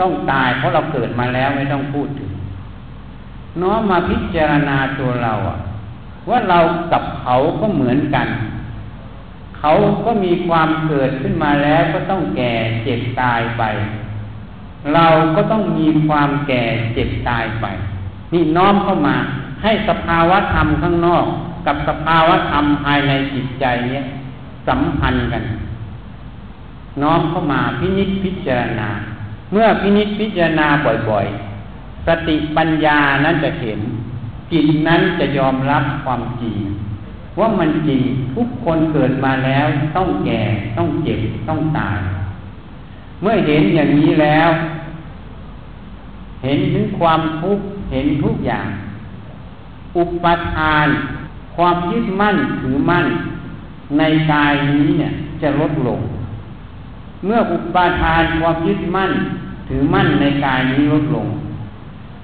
[0.00, 2.30] ต้องตาย เพราะเราเกิดมาแล้วไม่ต้องพูดถึง
[3.62, 5.58] น้อมมาพิจารณาตัวเราอะ
[6.28, 6.58] ว่าเรา
[6.92, 8.26] กับเขาก็เหมือนกัน
[9.68, 13.62] เขาก็มีความเกิดขึ้นมาแล้วก็ต้องแก่เจ็บตายไป
[14.94, 17.66] เราก็ต้องมีความแก่เจ็บตายไป
[18.32, 19.16] นี่น้อมเข้ามา
[19.62, 21.26] ให้สภาวะธรรมข้างนอก
[21.66, 24.04] กับสภาวะธรรมภายในจิตใจเนี้ย
[24.68, 25.44] สัมพันธ์กัน
[27.02, 28.88] น้อมเข้ามาพินิจพิจารณา
[29.52, 30.66] เมื่อพินิจพิจารณา
[31.10, 33.80] บ่อยๆ สติปัญญานั้นจะเห็น
[34.52, 36.58] จิตนั้นจะยอมรับความจริง
[37.38, 38.02] ว่ามันจริง
[38.34, 40.40] ทุกคนเกิดมาแล้วต้องแก่
[40.76, 41.98] ต้องเจ็บต้องตาย
[43.20, 44.50] เมื่อเห็นอย่างนี้แล้ว
[46.42, 48.66] เห็นถึงความทุกข์เห็นทุกอย่าง
[49.96, 50.86] อุปทาน
[51.56, 53.06] ความยึดมั่นถือมั่น
[53.98, 56.00] ในกายนี้เนี่ยจะลดลง
[57.24, 59.12] เมื่ออุปทานความยึดมั่น
[59.68, 61.26] ถือมั่นในกายนี้ลดลง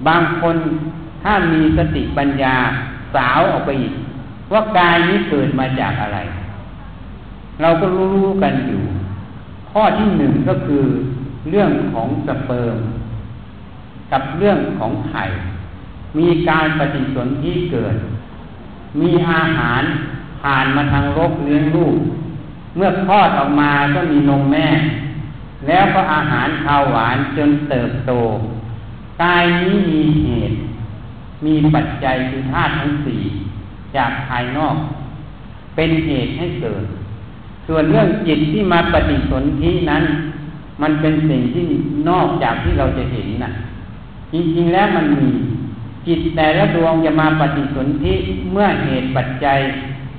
[0.07, 0.55] บางคน
[1.23, 2.55] ถ้ามีสติปัญญา
[3.15, 3.93] สาวออกไปอีก
[4.53, 6.19] ว่ากายนี้เกิดมาจากอะไร
[7.61, 8.83] เราก็รู้กันอยู่
[9.71, 10.85] ข้อที่หนึ่งก็คือ
[11.49, 12.77] เรื่องของสเปิร์ม
[14.11, 15.25] กับเรื่องของไข่
[16.19, 17.95] มีการปฏิสนธิเกิด
[19.01, 19.83] มีอาหาร
[20.41, 21.97] ผ่านมาทางรกเลี้ยงลูก
[22.75, 24.67] เมื่อคลอดออกมาก็มีนมแม่
[25.67, 28.11] แล้วก็อาหารข้าวหวานจนเติบโต
[29.21, 30.57] กายนี้มีเหตุ
[31.45, 33.21] มีปัจจัยคือธาตุทั้งสี่
[33.95, 34.75] จากภายนอก
[35.75, 36.83] เป็นเหตุให้เกิด
[37.67, 40.03] ส่วนเรื่องจิตที่มาปฏิสนธินั้น
[40.81, 41.63] มันเป็นสิ่งที่
[42.09, 43.51] นอกจากที่เราจะเห็นนะ่ะ
[44.33, 45.29] จริงๆแล้วมันมี
[46.07, 48.13] จิตแต่ละดวงจะมาปฏิสนธิ
[48.51, 49.59] เมื่อเหตุปัจจัย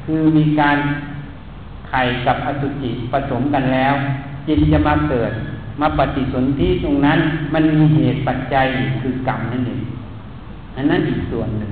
[0.05, 0.77] คือมีการ
[1.89, 3.95] ไข่กับอสุจิผสมกันแล้ว
[4.47, 5.33] จิตจะมาเกิด
[5.81, 7.19] มาปฏิสนธิตรงนั้น
[7.55, 8.67] มันมีเหตุปัจจัย
[9.01, 9.81] คือกรรมนั่นเอง
[10.77, 11.71] อันนั้นอีกส่วนหนึ่ง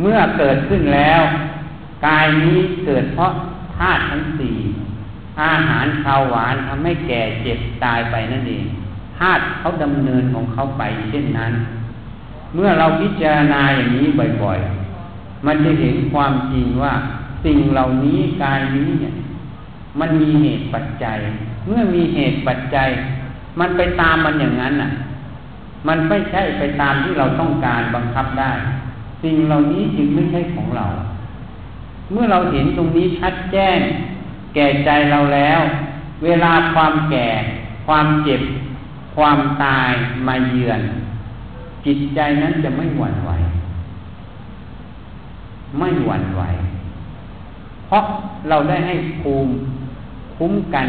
[0.00, 1.22] เมื่อเกิดขึ้นแล้ว
[2.06, 3.32] กายนี้เกิดเพราะ
[3.76, 4.56] ธาตุทั้งสี่
[5.42, 8.64] อาหารข้าวหวานทำให้แก่เจ็บตายไปนั่นเอง
[9.18, 11.52] ธาตุเขาดำเนินของเขาไปเช่นนั้น
[12.54, 14.06] เมื่อเราพิจารณาอย่างนี้
[14.42, 16.94] บ่อยๆ มันจะเห็นความจริงว่า
[17.44, 19.14] สิ่งเหล่านี้กายนี้เนี่ย
[20.00, 21.18] มันมีเหตุปัจจัย
[21.66, 22.88] เมื่อมีเหตุปัจจัย
[23.60, 24.90] มันไปตามมันอย่างนั้นน่ะ
[25.88, 28.50] มันไม่ใช่ไปตามที่เราต้องการบังคับได้
[29.22, 30.86] สิ่งเหล่านี้จึงไม่ใช่ของเรา
[32.12, 33.78] เมื่อเราเห็นตรงนี้ชัดแจ้ง
[34.54, 35.60] แก่ใจเราแล้ว
[36.24, 37.28] เวลาความแก่
[37.86, 38.42] ความเจ็บ
[39.16, 39.92] ความตาย
[40.26, 40.80] มาเยือน
[41.86, 43.30] จิตใจนั้นจะไม่หวั่นไหว
[45.78, 46.42] ไม่หวั่นไหว
[47.86, 48.04] เพราะ
[48.48, 49.52] เราได้ให้ภูมิ
[50.36, 50.88] คุ้มกัน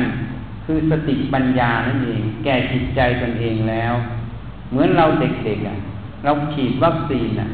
[0.65, 3.94] คือสติปัญญานั่นเอง แก่จิตใจตนเองแล้ว
[4.70, 5.78] เหมือนเราเด็กๆอะ
[6.24, 7.50] เราฉีดวัคซีนอะ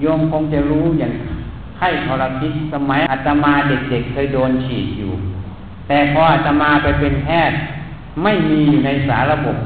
[0.00, 1.12] โยมคงจะรู้อย่าง
[1.76, 5.12] ไข้ทรพิษสมัยอาตมาเด็กๆเคยโดนฉีดอยู่
[5.88, 7.58] แต่พออาตมาไปเป็นแพทย์
[8.22, 9.56] ไม่มีอยู่ในสารระบบ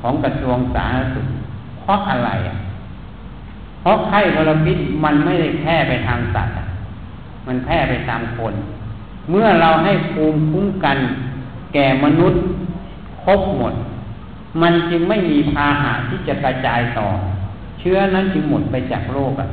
[0.00, 1.26] ของกระทรวงสาธารณสุข
[1.80, 2.56] เพราะอะไรอะ
[3.80, 6.54] เพราะไข้ทรพิษมันไม่ได้แพร่ไปทางสัตว์
[7.46, 8.54] มันแพร่ไปตามคน
[9.30, 10.98] เมื่อเราให้ภูมิคุ้มกัน
[11.74, 12.40] แก่มนุษย์
[13.24, 13.74] ครบหมด
[14.62, 17.08] มันจึงไม่มีพาหะที่จะกระจายต่อ
[17.78, 19.48] เชื้อนั้นจึงหมดไปจากโลกอะ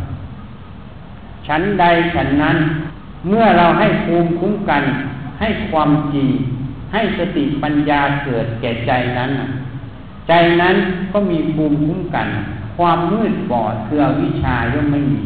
[1.48, 2.58] ฉันใดฉันนั้น
[3.28, 4.84] เมื่อเราให้ภูมิคุ้มกัน
[5.40, 6.28] ให้ความจริง
[6.94, 9.32] ให้สติปัญญาเกิดแก่ใจนั้น
[10.28, 10.76] ใจนั้น
[11.14, 12.28] ก็มีภูมิคุ้มกัน
[12.78, 15.24] ความมืดบอดคือวิชาย่อมไม่มี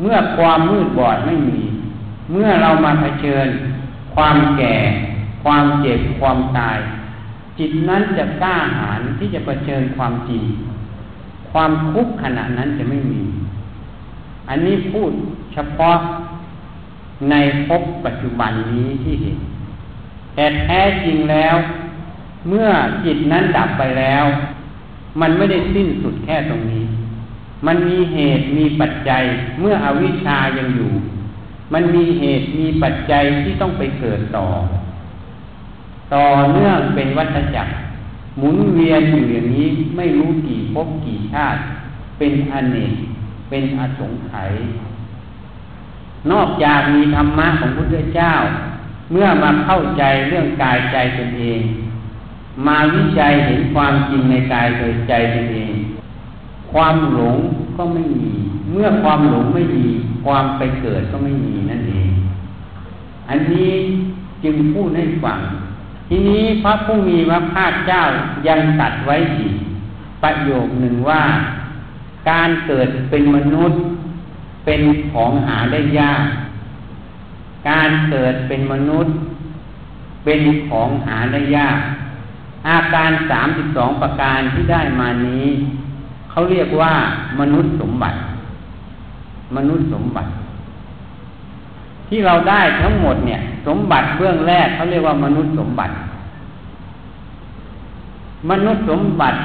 [0.00, 1.60] เมื่อความมืดบอดไม่มี
[2.32, 3.46] เมื่อเรามาเผชิญ
[4.14, 4.76] ความแก่
[5.44, 6.78] ความเจ็บความตาย
[7.58, 10.42] จิตนั้นจะกล้าหาญที่จะเผชิญความจริง
[11.52, 13.22] ความทุกข์ขณะนั้นจะไม่มี
[14.50, 15.10] อันนี้พูด
[15.52, 15.96] เฉพาะ
[17.30, 17.34] ใน
[17.68, 19.38] ภพปัจจุบันนี้ที่เห็น
[20.34, 21.56] แต่แท้จริงแล้ว
[22.48, 22.68] เมื่อ
[23.04, 24.24] จิตนั้นดับไปแล้ว
[25.20, 26.84] มันไม่ได้สิ้นสุดแค่ตรงนี้
[27.66, 29.22] มันมีเหตุมีปัจจัย
[29.60, 30.92] เมื่ออวิชชายังอยู่
[31.72, 34.46] มันมีเหตุมีปัจจัยที่ต้องไปเกิดต่อ
[36.14, 37.72] ต่อเนื่องเป็นวัฏจักร
[38.38, 41.60] หมุนเวียนอยู่อย่างนี้ไม่รู้กี่ภพกี่ชาติ
[42.18, 42.92] เป็นอเนก
[43.50, 44.52] เป็นอสงไขย
[46.30, 48.32] นอกจากมีธรรมะของพระพุทธเจ้า
[49.12, 51.60] เมื่อมาเข้าใจเรื่องกายใจตนเอง
[52.66, 55.72] มาวิจัยเห็นความจริงในกายโดยใจตนเอง
[56.72, 57.36] ความหลง
[57.76, 58.32] ก็ไม่มี
[58.72, 59.86] เมื่อความหลงไม่มี
[60.24, 62.08] ความไปเกิดก็ไม่มีนั่นเอง
[63.28, 63.70] อันนี้
[64.44, 65.40] จึงพูดให้ฟัง
[66.08, 68.02] ทีนี้พระผู้มีพระภาคเจ้า
[68.48, 69.54] ยังตัดไว้อีก
[70.22, 71.22] ประโยคหนึ่งว่า
[72.28, 73.78] การเกิดเป็นมนุษย์
[74.64, 74.80] เป็น
[75.10, 76.26] ของหาได้ยาก
[77.70, 79.14] การเกิดเป็นมนุษย์
[80.24, 81.78] เป็นของหาได้ยาก
[82.68, 85.46] อาการสามสิบสองประการที่ได้มานี้
[86.30, 86.92] เขาเรียกว่า
[87.40, 88.18] มนุษย์สมบัติ
[89.56, 90.30] มนุษย์สมบัติ
[92.08, 95.94] ที่เราได้ทั้งหมดเนี่ย สมบัติเบื้องแรกเขาเรียกว่ามนุษย์สมบัติ
[98.50, 99.38] มนุษย์สมบัติ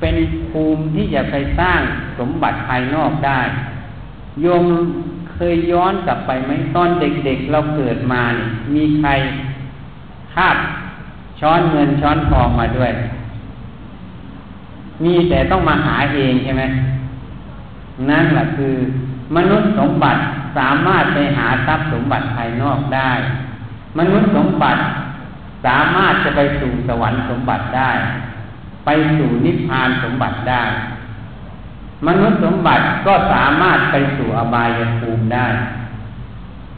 [0.00, 0.16] เป็น
[0.50, 1.80] ภูมิที่จะไปสร้าง
[2.18, 3.40] สมบัติภายนอกได้
[4.42, 4.64] โยม
[5.32, 9.10] เคยย้อนกลับไปไหมตอนเด็กๆเราเกิดมาเนี่ยมีใคร
[10.34, 10.56] คาบ
[11.40, 12.92] ช้อนเงินช้อนทองมาด้วย
[15.04, 16.64] มีแต่ต้องมาหาเองใช่ไหม
[18.10, 18.74] นั่นแหละคือ
[19.36, 20.20] มนุษย์สมบัติ
[20.58, 23.12] สามารถไปหาทรัพย์สมบัติภายนอกได้
[23.98, 24.80] มนุษย์สมบัติ
[25.66, 27.90] สามารถจะไปสู่สวรรค์สมบัติได้
[28.84, 30.62] ไปสู่นิพพานสมบัติได้
[32.06, 35.46] มนุษย์สมบัติก็สามารถไปสู่อบายภูมิได้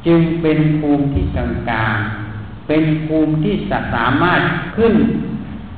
[0.07, 1.97] จึงเป็นภูมิที่กลางกลาง
[2.67, 4.41] เป็นภูมิที่จะสามารถ
[4.77, 4.95] ขึ้น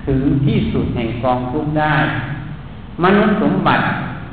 [0.07, 1.97] ถึงที่สุดแห่งกองทุกข์ได้
[3.05, 3.85] มนุษย์สมบัติ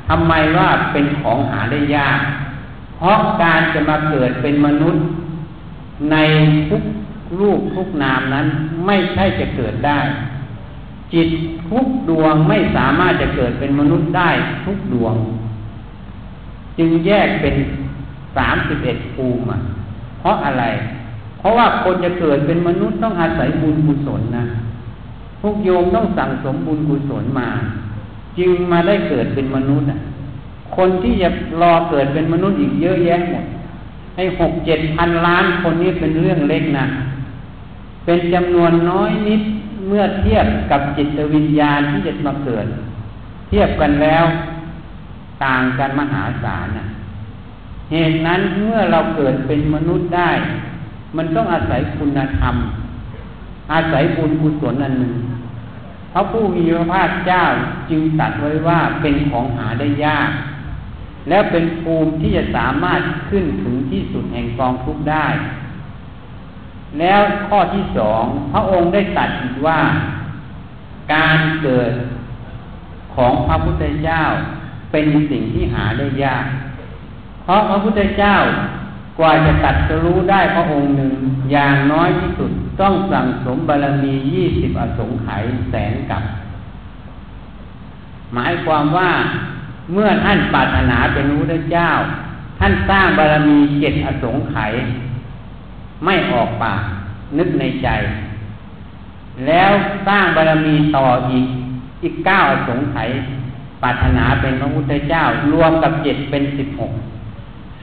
[0.08, 2.20] ทำไมว่าเป็นของหาได้ยาก
[2.96, 5.02] เพราะการจะมาเกิดเป็นมนุษย์
[6.10, 6.16] ใน
[6.68, 6.82] ทุก
[7.38, 8.46] รูปทุกนามนั้น
[8.86, 9.98] ไม่ใช่จะเกิดได้
[11.12, 11.28] จิต
[11.68, 14.30] ทุกดวงไม่สามารถจะเกิดเป็นมนุษย์ได้
[14.64, 15.14] ทุกดวง
[16.78, 17.54] จึงแยกเป็น
[18.36, 19.44] สามสิบเอ็ดภูมิ
[20.20, 20.64] เพราะอะไร
[21.38, 24.44] เพราะว่าคนจะเกิดเป็นมนุษย์ต้องอาศัยบุญกุศลนะ
[25.40, 27.48] พวกโยมต้องสั่งสมบุญกุศลมา
[28.38, 29.88] จึงมาได้เกิดเป็นมนุษย์
[30.76, 31.28] คนที่จะ
[31.60, 33.44] รอเกิดเป็นมนุษย์อีกเยอะแยะหมด
[34.16, 36.86] ให้หกเจ็ดพันล้านคนนี้เป็นเรื่องเล็กนะ
[38.04, 39.42] เป็นจำนวนน้อยนิด
[39.86, 42.66] เมื่อเทียบกับจิตวิญญาณที่จะมาเกิด
[43.48, 44.24] เทียบกันแล้ว
[45.44, 46.86] ต่างกันมหาศาลนะ
[47.92, 50.30] เหตุนั้นเมื่อเราเกิดเป็นมนุษย์ได้
[51.16, 52.56] มันต้องอาศัยคุณธรรม
[53.72, 55.14] อาศัยบุญกุศลอันหนึ่ง
[56.12, 57.44] พระผู้มีพระภาคเจ้า
[57.90, 60.30] จึงตัดไว้ว่าเป็นของหาได้ยาก
[61.28, 65.26] แล้วเป็นภูมิที่จะสามารถขึ้นถึงที่สุดแห่งกองทุกข์ได้
[66.98, 68.22] แล้วข้อที่สอง
[68.52, 69.80] พระองค์ได้ตัดอีกว่า
[71.14, 71.92] การเกิด
[73.14, 74.22] ของพระพุทธเจ้า
[74.92, 76.46] เป็นสิ่งที่หาได้ยาก
[77.44, 78.36] เพราะพระพุทธเจ้า
[79.18, 81.14] กว่าจะตัดจะรู้ได้พระองค์หนึ่ง
[81.52, 86.22] อย่างน้อยที่สุดต้องสั่งสมบารมียี่สิบอสงไขยแสนกับ
[88.34, 89.10] หมายความว่า
[89.92, 91.90] เมื่อท่านปรารถนาเป็นพระพุทธเจ้า
[92.58, 94.72] ท่านสร้างบารมีเจ็ดอสงไขย
[96.04, 96.82] ไม่ออกปาก
[97.38, 97.88] นึกในใจ
[99.46, 99.70] แล้ว
[100.06, 101.46] สร้างบารมีต่ออีก
[102.02, 103.10] อีกเก้าสงไขย
[103.82, 106.92] ปรารถนาเป็นพระพุทธเจ้ารวมกับเจ็ดเป็นสิบหก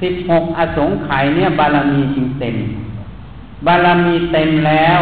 [0.02, 2.56] สิบหกอสงไขยเนี่ยบารมีจึงเต็ม
[3.68, 5.02] บารมีเต็มแล้ว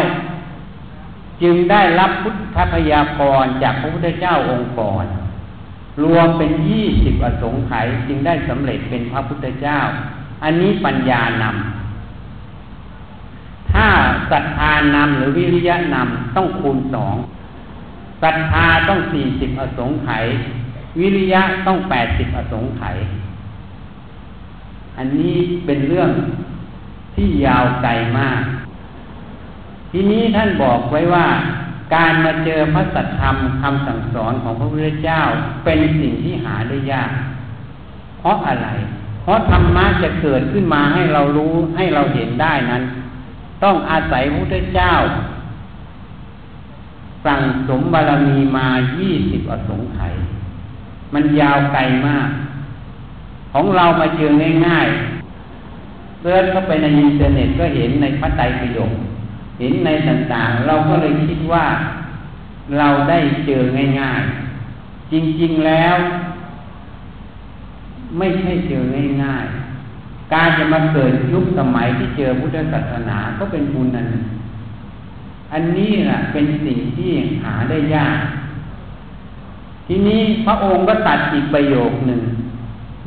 [1.42, 5.06] จึงได้รับพุทธพยากรจากพระพุทธเจ้าองค์ก่อน
[6.04, 9.78] รวมเป็นยี่สิบอสงไขยจึงได้สำเร็จเป็นพระพุทธเจ้า
[10.42, 11.81] อันนี้ปัญญานำ
[13.72, 13.86] ถ้า
[14.30, 17.16] ศรัทธานำหรือวิริยะนำต้องคูณสอง
[18.22, 20.24] ศรัทธาต้องสี่สิบอสงไขย
[21.00, 22.96] วิริยะต้องแปดสิบอสงไขย
[24.96, 26.10] อันนี้เป็นเรื่อง
[27.14, 28.42] ที่ยาวไกลมาก
[29.90, 31.26] ทีนี้ท่านบอกไว้ว่า
[31.94, 35.20] การมาเจอพระสัทธรรมคำสั่งสอนของพระพุทธเจ้า
[35.64, 37.10] เป็นสิ่งที่หาได้ยาก
[38.18, 38.68] เพราะอะไร
[39.22, 42.82] เพราะธรรมะจะเกิดขึ้นมาให้เรารู้ให้เราเห็นได้นั้น
[43.62, 44.92] ต้องอาศัยพระพุทธเจ้า
[47.24, 48.66] สั่งสมบารมีมา
[48.98, 50.14] ยี่สิบอสงไขย
[51.14, 52.30] มันยาวไกลมาก
[53.52, 54.30] ของเรามาเจอ
[54.66, 58.92] ง่ายๆเสิร์ชเข้าไปในอินเทอร์เน็ตก็เห็นในพระไตรปิฎก
[59.60, 61.64] เห็นในต่างๆ เราก็เลยคิดว่า
[62.78, 63.62] เราได้เจอ
[64.00, 65.96] ง่ายๆ จริงๆแล้ว
[68.18, 68.82] ไม่ใช่เจอ
[69.22, 69.61] ง่ายๆ
[70.32, 74.06] การจะมาเกิดยุคสมัยที่เจอพุทธศาสนาก็เป็นบุญนัน
[75.52, 77.10] อันนี้แหละเป็นสิ่งที่
[77.42, 78.18] หาได้ยาก
[79.86, 82.20] ทีนี้พระองค์ก็ตัดอีกประโยคหนึ่ง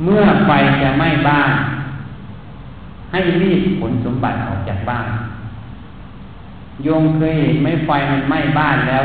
[0.04, 0.50] เมื่อไฟ
[0.82, 1.52] จะไหม้บ้าน
[3.12, 5.06] ให้รีบขนสมบัติออกจากบ้าน
[6.84, 9.04] โยมเคยเห็นไหมไฟมันไหม้บ้านแล้ว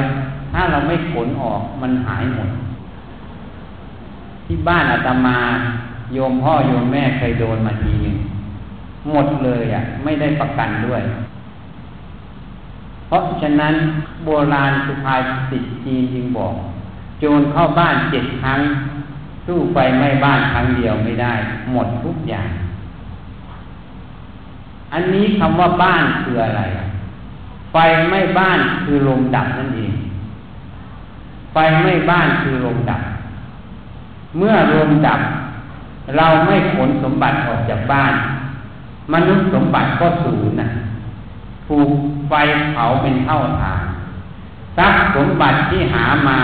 [0.52, 2.50] ถ้าเราไม่ขนออกมันหายหมด
[4.46, 5.38] ที่บ้านอาตมา
[6.14, 8.16] โยมพ่อโยมแม่เคยโดนมาทีหนึ่ง
[9.12, 11.02] หมดเลยอะ ไม่ได้ประกันด้วย
[13.08, 13.74] เพราะฉะนั้น
[14.26, 15.16] โบราณสุภา
[15.50, 16.54] ษิตจีนจึงบอก
[17.20, 18.60] โจรเข้าบ้านเจ็ดครั้ง
[19.46, 21.34] สู้ไฟไม้บ้านครั้งเดียวไม่ได้
[21.72, 22.50] หมดทุกอย่าง
[24.94, 26.62] อันนี้คำว่าบ้านคืออะไร
[27.72, 27.76] ไฟ
[28.10, 29.94] ไม้บ้านคือลมดับนั่นเอง
[31.54, 33.02] ไฟไม้บ้านคือลมดับ
[34.38, 35.22] เมื่อลมดับ
[36.18, 38.14] เราไม่ขนสมบัติออกจากบ้าน
[39.14, 40.70] มนุษย์สมบัติก็สูญนะ
[41.68, 41.90] ถูก
[42.30, 42.34] ไฟ
[42.72, 43.84] เผาเป็นเท่าทาน
[44.78, 46.40] ทรัพย์สมบัติที่หามา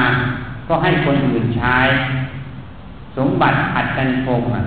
[0.68, 1.78] ก็ให้คนอื่นใช้
[3.18, 4.64] สมบัติผัดกันโกงอะ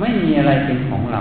[0.00, 1.20] ไม่มีอะไรเป็นของเรา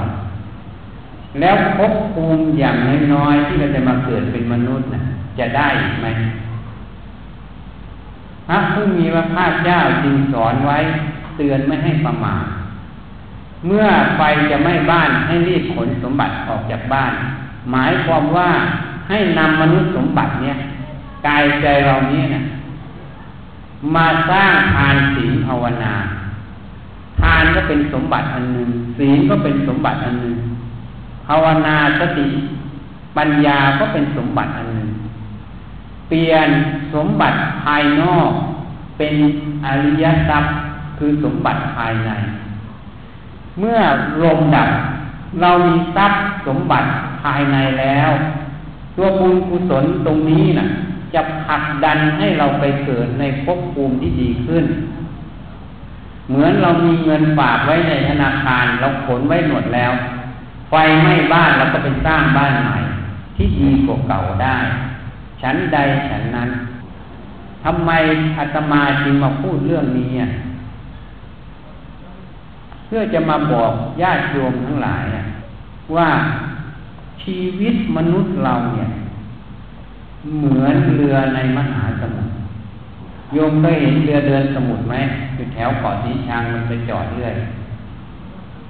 [1.39, 2.78] แล้วภพภูมิอย่าง
[3.13, 5.01] น้อยๆที่เราจะมาเกิดเป็นมนุษย์นะ
[5.39, 5.68] จะได้
[6.01, 6.07] ไหม
[8.47, 10.78] พระผู้มีพระภาคเจ้าจึงสอนไว้
[11.38, 12.45] เตือนไม่ให้ประมาท
[13.68, 13.86] เมื่อ
[14.18, 17.13] ไฟจะไหม้บ้านให้รีบขนสมบัติออกจากบ้าน
[17.72, 18.49] หมายความว่า
[19.09, 20.57] ให้นำมนุษย์สมบัติเนี่ย
[21.28, 22.43] กายใจเรานี้นะ
[23.95, 25.93] มาสร้างทานศีลภาวนา
[27.22, 30.38] ทานก็เป็นสมบัติอันหนึ่งศีลก็เป็นสมบัติอันหนึ่ง
[31.28, 32.28] ภาวนาสติ
[33.18, 34.89] ปัญญาก็เป็นสมบัติอันหนึ่ง
[36.09, 36.49] เปลี่ยน
[36.93, 38.32] สมบัติภายนอก
[38.97, 39.13] เป็น
[39.66, 40.53] อริยทรัพย์
[40.97, 42.11] คือสมบัติภายใน
[43.60, 43.80] เมื่อ
[44.24, 44.70] ลมดับ
[45.41, 46.89] เรามีทรัพย์สมบัติ
[47.22, 48.12] ภายในแล้ว
[48.95, 50.68] ตัวบุญกุศลตรงนี้นะ่ะ
[51.14, 54.66] จะผลักดันให้เราไปเกิดในภพภูมิที่ดีขึ้น
[56.28, 59.91] เหมือนเรามีเงินฝากไว้ในธนาคาร เราขนไว้หมดแล้ว
[60.70, 62.78] ไฟไหม้บ้านเราก็ไปสร้างบ้านใหม่
[63.36, 64.58] ที่ดีกว่าเก่าได้
[65.41, 65.78] ฉันใด
[66.10, 66.49] ฉันนั้น
[67.64, 67.91] ทำไม
[68.38, 73.72] อาตมาจึงมาพูดเรื่องนี้เพื่อจะมาบอก
[74.02, 75.04] ญาติโยมทั้งหลาย
[75.96, 76.10] ว่า
[77.24, 78.89] ชีวิตมนุษย์เราเนี่ย
[80.38, 82.32] เหมือนเรือในมหาสมุทร
[83.34, 84.96] โยมเคยเห็นเรือเดินสมุทรไหม
[85.36, 87.34] อยู่แถวเกาะสีชังมันไปจอดเรื่อย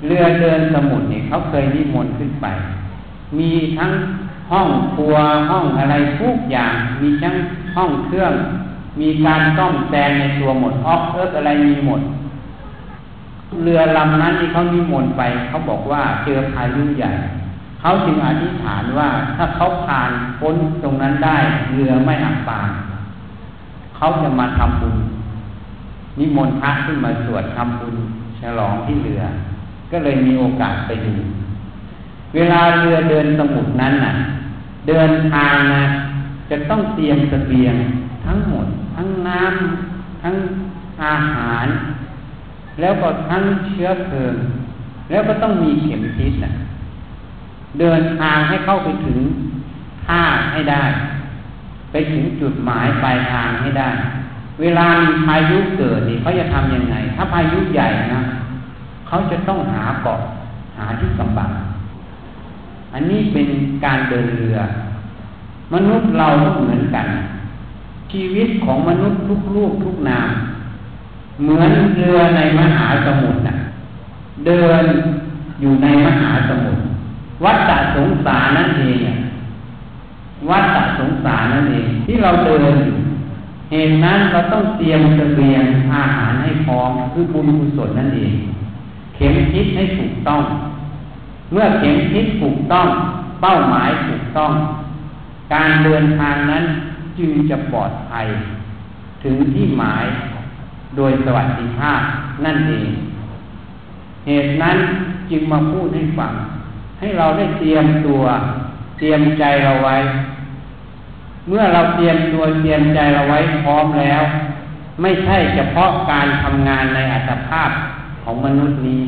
[0.08, 2.48] เรือเดินสมุทรเนี่ยเขาเคยนิมนต์ขึ้นไป
[3.38, 3.92] มีทั้ง
[4.52, 5.16] ห้องครัว
[5.50, 7.36] ห้องอะไรทุกอย่าง มีทั้ง
[7.76, 8.34] ห้องเครื่อง
[9.02, 12.02] มีการซ่อมแซมในตัวหมดออกเอิร์อะไรมีหมด
[13.64, 17.12] เรือลำนั้นที่เขานิมนต์ไปเขาบอกว่าเจอพายุใหญ่
[17.80, 21.38] เขาจึงอธิษฐานว่าถ้าเขาผ่านพ้นตรงนั้นได้
[21.74, 22.70] เรือไม่อับปาง
[23.96, 24.96] เขาจะมาทำบุญ
[26.20, 27.96] นิมนต์พระขึ้นมาสวดทำบุญ
[28.40, 29.22] ฉลองที่เรือ
[29.92, 31.14] ก็เลยมีโอกาสไปดู
[32.36, 34.14] เวลาเรือเดินสมุทรนั้นน่ะ
[34.88, 35.84] เดินทางนะ
[36.50, 37.76] จะต้องเตรียมสเสบียง
[38.26, 38.66] ทั้งหมด
[38.96, 40.36] ทั้งน้ำทั้ง
[41.04, 41.66] อาหาร
[42.80, 44.36] แล้วก็ทั้งเชื้อเพลิง
[45.10, 46.54] แล้วก็ต้องมีเข็มทิศน่ะ
[47.80, 49.20] เดินทางให้เข้าไปถึง
[50.06, 50.22] ท่า
[50.52, 50.84] ให้ได้
[51.92, 53.90] ไปถึงจุดหมายปลายทางให้ได้
[54.62, 58.22] เวลามีพายุเกิดนี่เขาจะทำยังไง ถ้าพายุใหญ่นะ
[59.08, 60.22] เขาจะต้องหาเกาะ
[60.78, 61.52] หาที่กำบัง
[62.94, 63.48] อันนี้เป็น
[63.86, 64.58] การเดินเรือ
[65.74, 67.08] มนุษย์เราก็เหมือนกัน
[68.12, 70.30] ชีวิตของมนุษย์ทุกรูปทุกนาม
[71.42, 73.56] เหมือนเรือในมหาสมุทรนะ
[74.46, 74.84] เดิน
[75.62, 76.82] อยู่ในมหาสมุทร
[77.44, 79.00] วัฏสงสารนั่นเอง
[80.50, 82.78] วัฏสงสารนั่นเองที่เราเดิน
[83.72, 85.64] เหตุนั้นเราต้องเตรียมเสบียง
[85.94, 88.34] อาหารให้พร้อมคือบุญกุศลนั่นเอง
[89.16, 90.42] เข็มทิศให้ถูกต้อง
[91.52, 92.88] เมื่อเข็มทิศถูกต้อง
[93.42, 94.52] เป้าหมายถูกต้อง
[95.54, 96.64] การเดินทางนั้น
[97.18, 98.28] จึงจะปลอดภัย
[99.24, 100.06] ถึงที่หมาย
[100.98, 102.02] โดยสวัสดิภาพ
[102.46, 102.90] นั่นเอง
[104.28, 104.78] เหตุนั้น
[105.32, 106.34] จึงมาพูดให้ฟัง
[107.00, 108.24] ให้เราได้เตรียมตัว
[108.98, 109.98] เตรียมใจเราไว้
[111.48, 114.22] เมื่อเราเตรียมตัวเตรียมใจเราไว้พร้อมแล้ว
[115.02, 117.70] ไม่ใช่เฉพาะการทำงานในอัตภาพ
[118.24, 119.02] ของมนุษย์นี้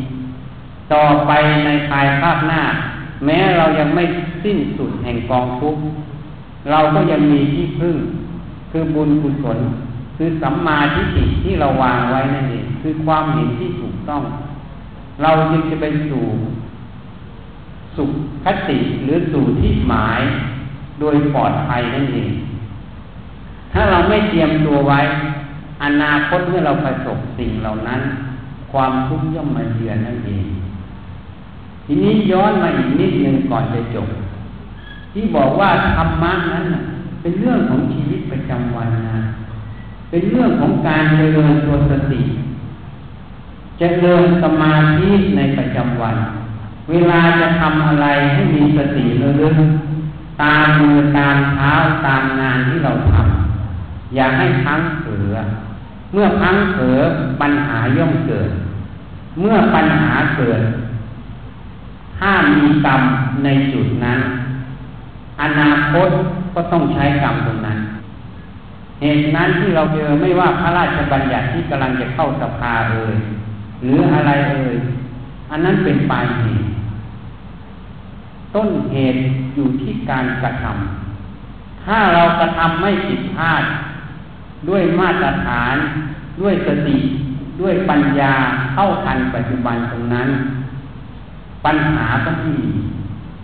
[0.94, 1.32] ต่อไป
[1.66, 2.62] ในภายภาคหน้า
[3.26, 4.04] แม้เรายังไม่
[4.44, 5.82] สิ้นสุดแห่งกองทุกข์
[6.70, 7.96] เราก็ยังมีที่พึ่ง
[8.72, 9.60] คือบุญกุศล
[10.18, 14.22] คือสัมมาทิฏฐิที่เราวางไว้นั่นเองคือความเห็นที่ถูกต้อง
[15.22, 16.26] เราจึงจะไปสู่
[17.96, 18.12] สุข
[18.46, 20.22] คติหรือสู่ที่หมาย
[21.00, 22.32] โดยปลอดภัยนั่นเอง
[23.74, 25.00] ถ้าเราไม่เตรียมตัวไว้
[25.84, 28.02] อนาคตเมื่อเราประสบสิ่งเหล่านั้น
[28.72, 30.46] ความทุกข์ย่อมมาเยือนนั่นเอง
[31.86, 34.08] ทีนี้ย้อนมาอีกนิดนึงก่อนจะจบ
[35.14, 36.66] ที่บอกว่าธรรมะนั้น
[37.22, 39.18] เป็นเรื่องของชีวิตประจำวันนะ
[40.10, 42.28] เป็นเรื่องของการเจริญตัวสติจ
[43.80, 46.16] เจริญสมาธิในประจำวัน
[46.90, 51.72] เวลาจะทำอะไรให้มีสติเรื่อยๆตามมือตามเท้า
[52.08, 55.36] ตามงานที่เราทำอย่าให้พังเผลอ
[56.14, 56.98] เมื่อพังเผลอ
[57.42, 58.50] ปัญหาย่อมเกิด
[59.40, 60.62] เมื่อปัญหาเกิด
[62.18, 63.02] ถ้ามีกรรม
[63.44, 64.20] ในจุดนั้น
[65.42, 66.10] อนาคต
[66.54, 67.78] ก็ต้องใช้กรรมตรงนั้น
[69.02, 73.16] เหตุนั้นที่เราเจอไม่ว่าพระราชบัญญัติที่กำลังจะเข้าสภาเอ่ย
[73.84, 74.76] หรืออะไรเอ่ย
[75.52, 76.68] อันนั้นเป็นปลายเหตุ
[78.56, 79.20] ต้นเหตุ
[79.56, 83.64] อยู่ที่การกระทำถ้าเรากระทำไม่ผิดพลาด
[84.70, 85.76] ด้วยมาตรฐาน
[86.42, 86.98] ด้วยสติ
[87.62, 88.34] ด้วยปัญญา
[88.74, 90.30] เข้าทันปัจจุบันตรงนั้น
[91.66, 92.72] ปัญหาก็ไม่มี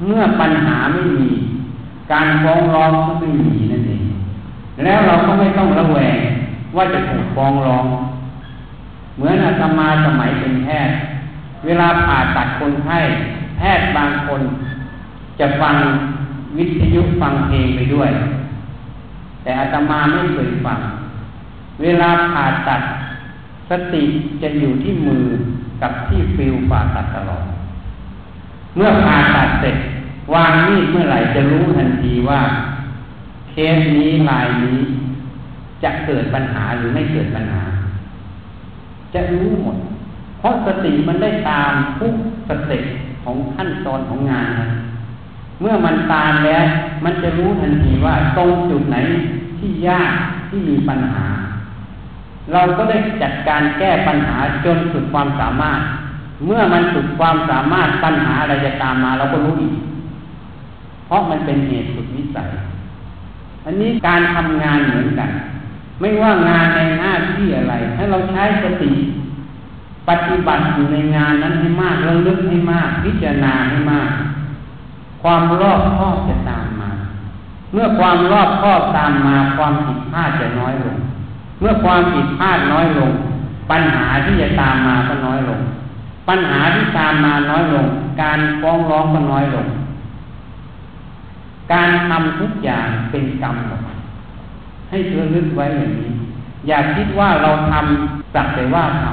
[0.06, 1.30] เมื่อปัญหาไม่มี
[2.12, 3.73] การฟ้องร้องก็ไม่มีน
[4.84, 6.20] แล้วเราก็ไม่ต้องระแวง
[6.76, 7.86] ว่าจะถูกฟ้องร้อง
[9.16, 10.96] เหมือนอาตมาสมัยเป็นแพทย์
[11.66, 13.00] เวลาผ่าตัดคนไข้
[13.58, 14.42] แพทย์บางคน
[15.40, 15.76] จะฟัง
[16.58, 18.10] วิทยุฟังเพลงไปด้วย
[19.44, 20.80] แต่อาตมาไม่เคยฟัง
[21.82, 22.82] เวลาผ่าตัด
[23.70, 24.04] สติ
[24.42, 25.26] จะอยู่ที่มือ
[25.82, 27.46] กับที่ฟิลผ่าตัดตลอด
[28.76, 29.78] เมื่อผ่าตัดเสร็จ
[30.34, 32.42] วางมีดเมื่อไหร่จะรู้ทันทีว่า
[33.54, 34.80] เคสนี้ลายนี้
[35.84, 37.64] จะเกิดปัญหาหรือไม่เกิดปัญหา
[39.14, 39.78] จะรู้หมด
[40.40, 42.14] เพราะสติมันได้ตามทุก
[42.48, 42.84] สเต็ป
[43.24, 44.52] ของขั้นตอนของงาน
[45.62, 46.66] เมื่อมันตามแล้ว
[47.04, 48.98] มันจะรู้ทันทีว่าตรงจุดไหน
[49.60, 50.14] ที่ยาก
[50.50, 51.26] ที่มีปัญหา
[52.54, 55.82] เราก็ได้จัดการแก้ปัญหาจนสุดความสามารถ
[56.46, 59.76] เมื่อมันสุดความสามารถปัญหาอะไรจะตามมาเราก็รู้อีก
[61.06, 62.50] เพราะมันเป็นเหตุสุดวิสัย
[63.66, 65.30] อันนี้การทำงานเหมือนกัน
[66.00, 68.92] ไม่ว่างานในหน้าที่อะไร ให้เราใช้สติ
[70.10, 74.10] ปฏิบัติอยู่ในงานนั้นให้มากระลึกให้มาก พิจารณาให้มาก
[75.24, 76.92] ความรอบคอบจะตามมา
[77.72, 80.98] เมื่อความรอบคอบตามมา ความผิดพลาดจะน้อยลง
[81.60, 83.12] เมื่อความผิดพลาดน้อยลง
[83.72, 85.62] ปัญหาที่จะตามมาก็น้อยลง
[86.30, 87.86] ปัญหาที่ตามมาน้อยลง
[88.22, 89.68] การฟ้องร้องก็น้อยลง
[91.74, 93.82] การทำทุกอย่างเป็นกรรมหมด
[94.90, 96.12] ให้เธอลึกไว้อย่างนี้
[96.68, 99.06] อย่าคิดว่าเราทำสักแต่ว่าท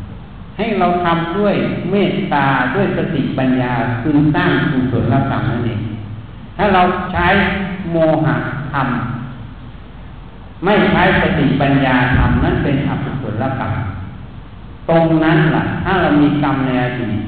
[0.00, 1.54] ำให้เราทำด้วย
[1.90, 5.80] เมตตาด้วยสติปัญญาคืนสร้างกุศลกรรมนั่นเอง
[6.56, 7.26] ถ้าเราใช้
[7.90, 8.36] โมหะ
[8.72, 13.72] ทำไม่ใช้สติปัญญาทำนั่นเป็นอกุศลกรรม
[14.88, 17.18] ตรงนั้นแหละถ้าเรามีกรรมในอดีต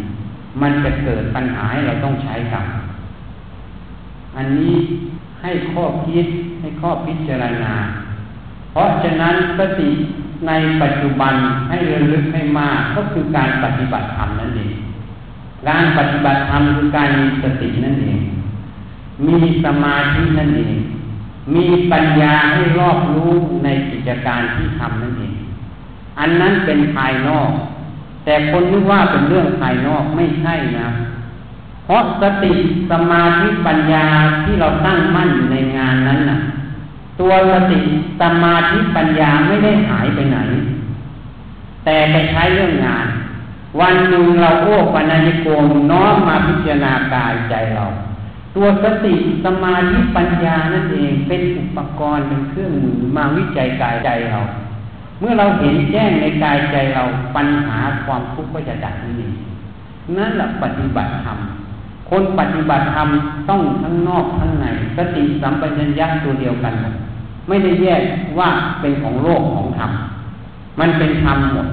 [0.63, 2.67] มันจะเกิดปัญหาให้เราต้องใช้กรรม
[4.37, 4.75] อันนี้
[5.43, 6.27] ให้ข้อคิด
[6.61, 7.75] ให้ข้อพิจารณา
[8.73, 9.91] เพราะฉะนั้นสติ
[10.47, 11.35] ในปัจจุบัน
[11.69, 14.73] ให้ระลึกให้มากก็คือการปฏิบัติธรรมนั่นเอง
[15.69, 18.21] การปฏิบัติธรรมคือการมีสตินั่นเอง
[19.27, 20.77] มีสมาธินั่นเอง
[21.55, 23.33] มีปัญญาให้รอบรู้
[23.65, 25.35] ในกิจการที่ทำนั่นเอง
[26.19, 27.51] อันนั้นเป็นภายนอก
[28.25, 30.89] แต่คนนึกว่าเป็นเรื่องภายนอกไม่ใช่นะ
[31.87, 32.53] เพราะสติ
[32.91, 34.07] สมาธิปัญญา
[34.45, 36.39] ที่เราตั้งมั่นอยู่ในงานนั้นน่ะ
[37.21, 37.79] ตัวสติ
[38.21, 40.39] สมาธิปัญญาไม่ได้หายไปไหน
[41.85, 43.07] แต่ไปใช้เรื่องงาน
[43.81, 47.85] วันหนึ่งเราโอ้ปัญญโกมน้อมมาพิจารณากายใจเรา
[48.55, 49.15] ตัวสติ
[49.45, 54.41] สมาธิปัญญานั่นเองเป็นอุปกรณ์เป็นเครื่องมือมาวิจัยกายใจเรา
[55.21, 57.03] เมื่อเราเห็นแจ้งในกายใจเรา
[57.37, 59.31] ปัญหาความทุกข์ก็จะดับนี่
[60.17, 61.39] นั่นแหละปฏิบัติธรรม
[62.11, 63.09] คนปฏิบัติธรรม
[63.51, 66.75] ต้องทั้งนอกทั้งในสติสัมปชัญญะตัวเดียวกัน
[67.49, 68.03] ไม่ได้แยก
[68.39, 68.51] ว่า
[68.81, 69.91] เป็นของโลกของธรรม
[70.81, 71.69] มันเป็นธรรมหมด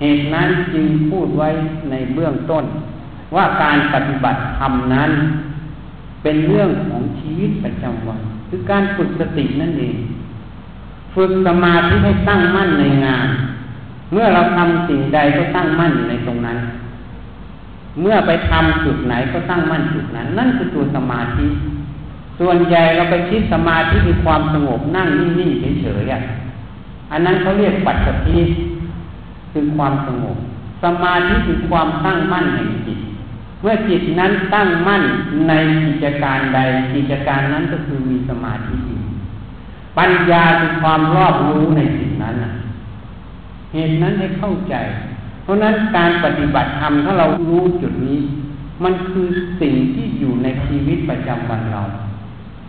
[0.00, 1.48] เหตุนั้นจึงพูดไว้
[1.90, 2.64] ในเบื้องต้น
[3.34, 5.10] ว่าการปฏิบัติธรรมนั้น
[6.22, 9.96] เป็นเรื่องของชีวิตประจำวัน คือการฝึกสตินั่นเอง
[11.14, 13.28] ฝึกสมาธิให้ตั้งมั่นในงาน
[14.12, 16.58] เมื่อเราทำสิ่งใดก็ตั้งมั่นในตรงนั้น
[18.00, 21.46] เมื่อไปทำจุดไหนก็ตั้งมั่นจุดนั้น นั่นคือตัวสมาธิ
[22.40, 28.40] ส่วนใหญ่เราไปคิดสมาธิคือความสงบนั่งนิ่งๆเฉยๆอันนั้นเขาเรียกปัจจัย
[29.52, 30.36] คือความสงบ
[30.84, 32.98] สมาธิคือความตั้งมั่นแห่งจิต
[33.60, 35.02] เมื่อจิตนั้นตั้งมั่น
[35.48, 35.52] ใน
[35.84, 36.58] กิจการใด
[36.94, 39.00] กิจการนั้นก็คือมีสมาธิอยู่
[39.98, 42.36] ปัญญาคือความรอบรู้ในสิ่งนั้น
[43.72, 44.74] เหตุนั้นให้เข้าใจ
[45.44, 48.18] เพราะนั้นการปฏิบัติธรรมถ้าเรารู้จุดนี้
[48.84, 49.28] มันคือ
[49.60, 51.82] สิ่งที่อยู่ในชีวิตประจำวันเรา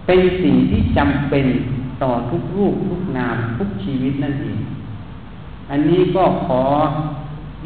[0.08, 1.46] เป็นสิ่งที่จำเป็น
[2.04, 4.60] ต่อทุกรูปทุกนามทุกชีวิตนั่นเอง
[5.70, 6.62] อันนี้ก็ขอ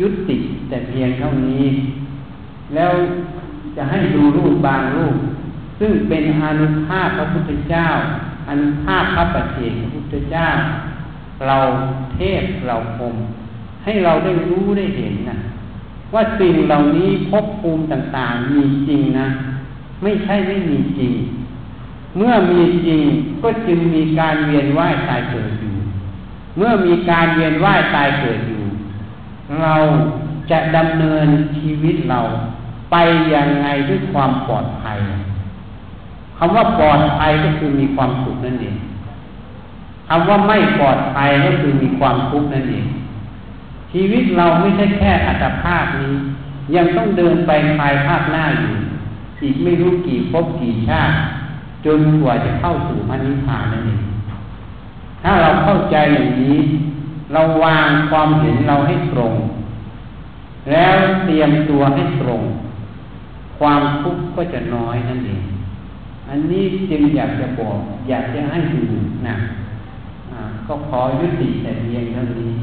[0.02, 0.38] ยุติ
[0.70, 1.66] แต่เพียงเท่านี้
[2.76, 2.94] แล้ว
[3.76, 5.16] จะให้ดูรูปบางรูป
[5.80, 7.88] ซึ่งเป็นอนุภาพพระพุทธเจ้า
[8.50, 10.48] อนุภาพพระปัจเจกพระพุทธเจ้า
[11.48, 11.58] เรา
[12.14, 13.16] เทพเราคม
[13.90, 15.38] ให้เราได้รู้ได้เห็นนะ
[16.14, 19.28] ว่าสิ่งเหล่านี้ภพภูมิต่างๆ มีจริงนะ
[20.04, 21.14] ไม่ใช่ไม่มีจริง
[22.18, 23.02] เมื่อมีจริง
[23.44, 25.76] ก็จึงมีการเวียนว่ายตายเกิดอยู่
[26.58, 28.64] เมื่อมีการเวียนว่ายตายเกิดอยู่
[29.62, 29.76] เรา
[30.52, 31.28] จะดำเนิน
[31.58, 32.20] ชีวิตเรา
[32.92, 32.96] ไป
[33.34, 35.00] ยังไงด้วยความปลอดภัย
[36.38, 38.76] คำว่าปลอดภัยก็คือมีความสุขนั่นเอง
[40.08, 42.86] คำว่าไม่ปลอดภัยก็คือมีความทุกข์นั่นเอง
[43.94, 46.16] ชีวิตเราไม่ใช่แค่อัตภาพนี้
[46.76, 48.74] ยังต้องเดินไปภายภาคหน้าอยู่
[49.42, 51.16] อีกไม่รู้กี่ภพกี่ชาติ
[51.86, 54.02] จนกว่าจะเข้าสู่พระนิพพานนั่นเอง
[55.24, 56.58] ถ้าเราเข้าใจอย่างนี้
[57.34, 59.34] เราวางความเห็นเราให้ตรง
[60.72, 62.42] แล้วเตรียมตัวให้ตรง
[63.60, 65.44] ความทุกข์ก็จะน้อยนั่นเอง
[66.30, 67.80] อันนี้จึงอยากจะบอก
[68.10, 68.84] อยากจะให้ดู
[69.28, 69.36] นะ
[70.68, 72.54] ก็ขอยุติแต่เพียงเท่านี้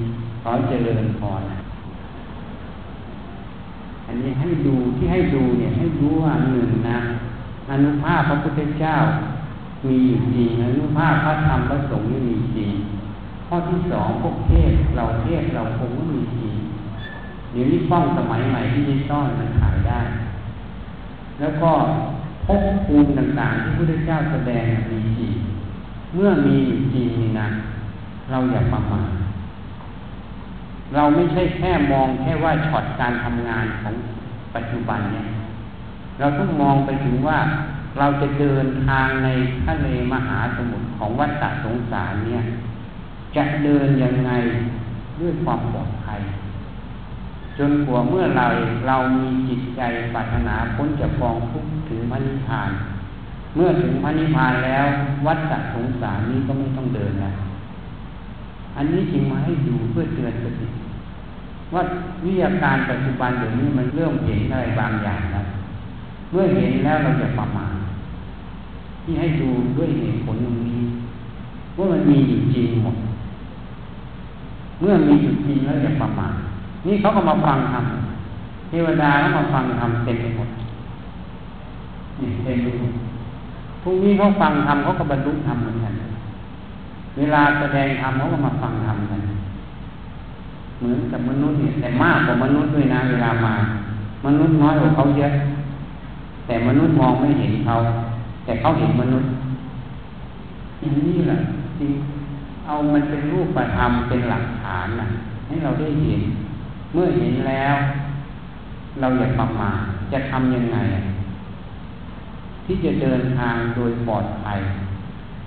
[0.50, 1.58] อเจริญพรนะ
[4.06, 6.98] อันนี้ให้ดูที่ให้ดูเนี่ยให้รู้ว่าหนึ่งนะ
[7.70, 8.96] อนุภาพพระพุทธเจ้า
[9.88, 12.70] มีอยู่จริงอนุภาพพระธรรมพระสงฆ์มีจริง
[13.46, 16.54] ข้อที่สองพวกเทศเราเทศเราคงก็มีจริง
[17.52, 20.00] เดี๋ยวนี้ฟ้องสมัยใหม่ที่ยิ่ต้อนมันขายได้
[21.40, 21.70] แล้วก็
[22.46, 25.34] พบภูมิต่างๆที่พระพุทธเจ้าแสดงมีจริง
[26.14, 27.08] เมื่อมีอยู่จริง
[27.40, 27.48] นะ
[28.30, 29.15] เราอย่าประมาท
[30.94, 33.94] เราไม่ใช่แค่มองแค่ว่าช็อตการทำงานของ
[34.54, 35.26] ปัจจุบันเนี่ย
[36.18, 37.38] เราต้องมองไปถึงว่า
[37.98, 39.28] เราจะเดินทางใน
[39.64, 42.42] ทะเลมหาสมุทรของวัฏฏะสงสารเนี่ย
[43.36, 44.30] จะเดินยังไง
[45.20, 46.20] ด้วยความปลอดภัย
[47.58, 48.46] จนกว่าเมื่อเรา
[48.88, 49.80] เรามีจิตใจ
[50.14, 52.70] ปรารถนาพ้นจากกองทุกข์ถึงพระนิพพาน
[53.54, 54.86] เมื่อถึงพระนิพพานแล้ว
[55.26, 57.36] วัฏฏะสงสารนี้ก็ไม่ต้องเดินแล้ว
[58.76, 60.66] อันนี้จึงมาให้ดูเพื่อเตือนสติ
[61.74, 61.82] ว่า
[62.24, 65.46] วิทยาการปัจจุบันเดี๋ยวนี้มันเริ่มเห็นอะไรบางอย่างแล้ว
[66.30, 67.72] เมื่อเห็นแล้วเราจะประมาท
[69.02, 70.82] ที่ให้ดูด้วยเหตุผลตรงนี้
[71.76, 72.96] ว่ามันมีอยู่จริงหมด
[74.80, 76.34] เมื่อมีอยู่จริงแล้วจะประมาท
[76.86, 80.48] นี่เขาก็มาฟังทำเทวดาเขามาฟังทำเต็มไปหมด
[82.20, 82.92] นี่เต็มไปหมด
[83.82, 85.94] พรุ่งนี้เขาฟังทำเขาก็บรรลุธรรมเหมือนกัน
[87.18, 89.20] เวลาแสดงธรรมเขาก็มาฟังธรรมกัน
[90.78, 93.54] เหมือนกับมนุษย์เนี่ยแต่มากกว่ามนุษย์ด้วยนะเวลามา
[94.26, 95.32] มนุษย์น้อยกว่าเขาเยอะ
[96.46, 97.76] แต่มนุษย์มองไม่เห็นเขา
[98.44, 99.30] แต่เขาเห็นมนุษย์
[100.80, 101.38] อันนี้แหละ
[101.78, 101.92] จริง
[102.66, 105.06] เอามันเป็นรูปธรรมเป็นหลักฐานนะ
[105.46, 106.22] ให้เราได้เห็น
[106.92, 107.74] เมื่อเห็นแล้ว
[109.00, 109.78] เราอย่าประมาท
[110.12, 110.78] จะทำยังไง
[112.64, 114.58] ที่จะเดินทางโดยปลอดภัย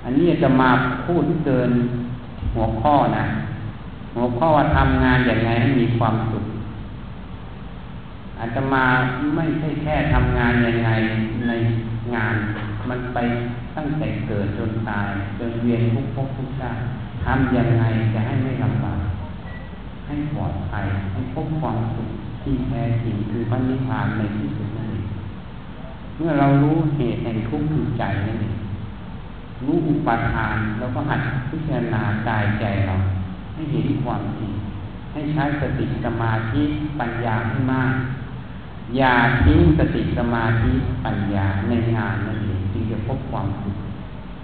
[0.03, 0.69] อันนี้จะมา
[1.05, 1.71] พูดเกิน
[2.55, 3.25] หัวข้อนะ
[4.15, 6.45] หัวข้อว่าทำงานอย่างไรให้มีความสุข
[8.37, 8.85] อาจจะมา
[9.35, 10.89] ไม่ใช่แค่ทำงานยังไง
[11.47, 11.51] ใน
[12.15, 12.35] งาน
[12.89, 13.17] มันไป
[13.75, 15.07] ตั้งแต่เกิดจนตาย
[15.39, 16.79] จนเวียนทุกภพทุกชาติ
[17.25, 17.83] ทำยังไง
[18.13, 18.99] จะให้ไม่ลำบาก
[20.07, 22.09] ให้ปลอดภัยให้พบความสุข
[22.41, 25.05] ที่แท้จริงคือพระนิพพานในที่สุดนั่นเอง
[26.17, 28.55] เมื่อเรารู้เหตุแห่งทุกข์คือใจนั่นเอง
[29.66, 32.95] รู้อุปาทานแล้วก็หัดพิจารณากายใจเรา
[33.53, 34.51] ให้เห็นความจริง
[35.12, 36.62] ให้ใช้สติสมาธิ
[36.99, 37.93] ปัญญาให้มาก
[38.97, 40.72] อย่าทิ้งสติสมาธิ
[41.05, 43.76] ปัญญาในงานนั่นเองจึงจะพบความสุข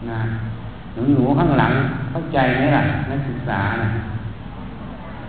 [0.09, 0.19] นะ
[0.93, 1.73] หนูหนูข้างหลัง
[2.11, 3.89] เข้าใจไหมล่ะนักศึกษานะ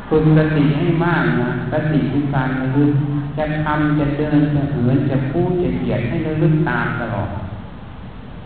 [0.08, 2.92] ฝึกสติให้มากนะสติคือการระลึก
[3.38, 7.28] จะทำจะเดินจะเหินจะพูดจะเหยียดให้ระลึกตามตลอด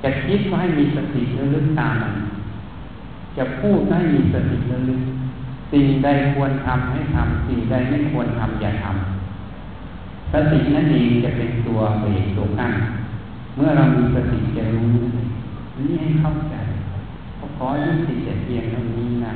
[0.02, 2.14] จะคิดก็ให้มีสติระลึกตามมัน
[3.36, 5.02] จะพูดให้มีสติระลึก
[5.72, 12.72] สิ่งใดควรทำให้ทำสิ่งใดไม่ควรทำอย่าทำสตินั่นเองจะเป็นตัวเบรกตัวกั้น
[13.56, 14.90] เมื่อเรามีสติจะรู้
[15.78, 16.56] นี่ให้เข้าใจ
[17.56, 19.34] ขอยุติแต่เพียงเท่านี้นะ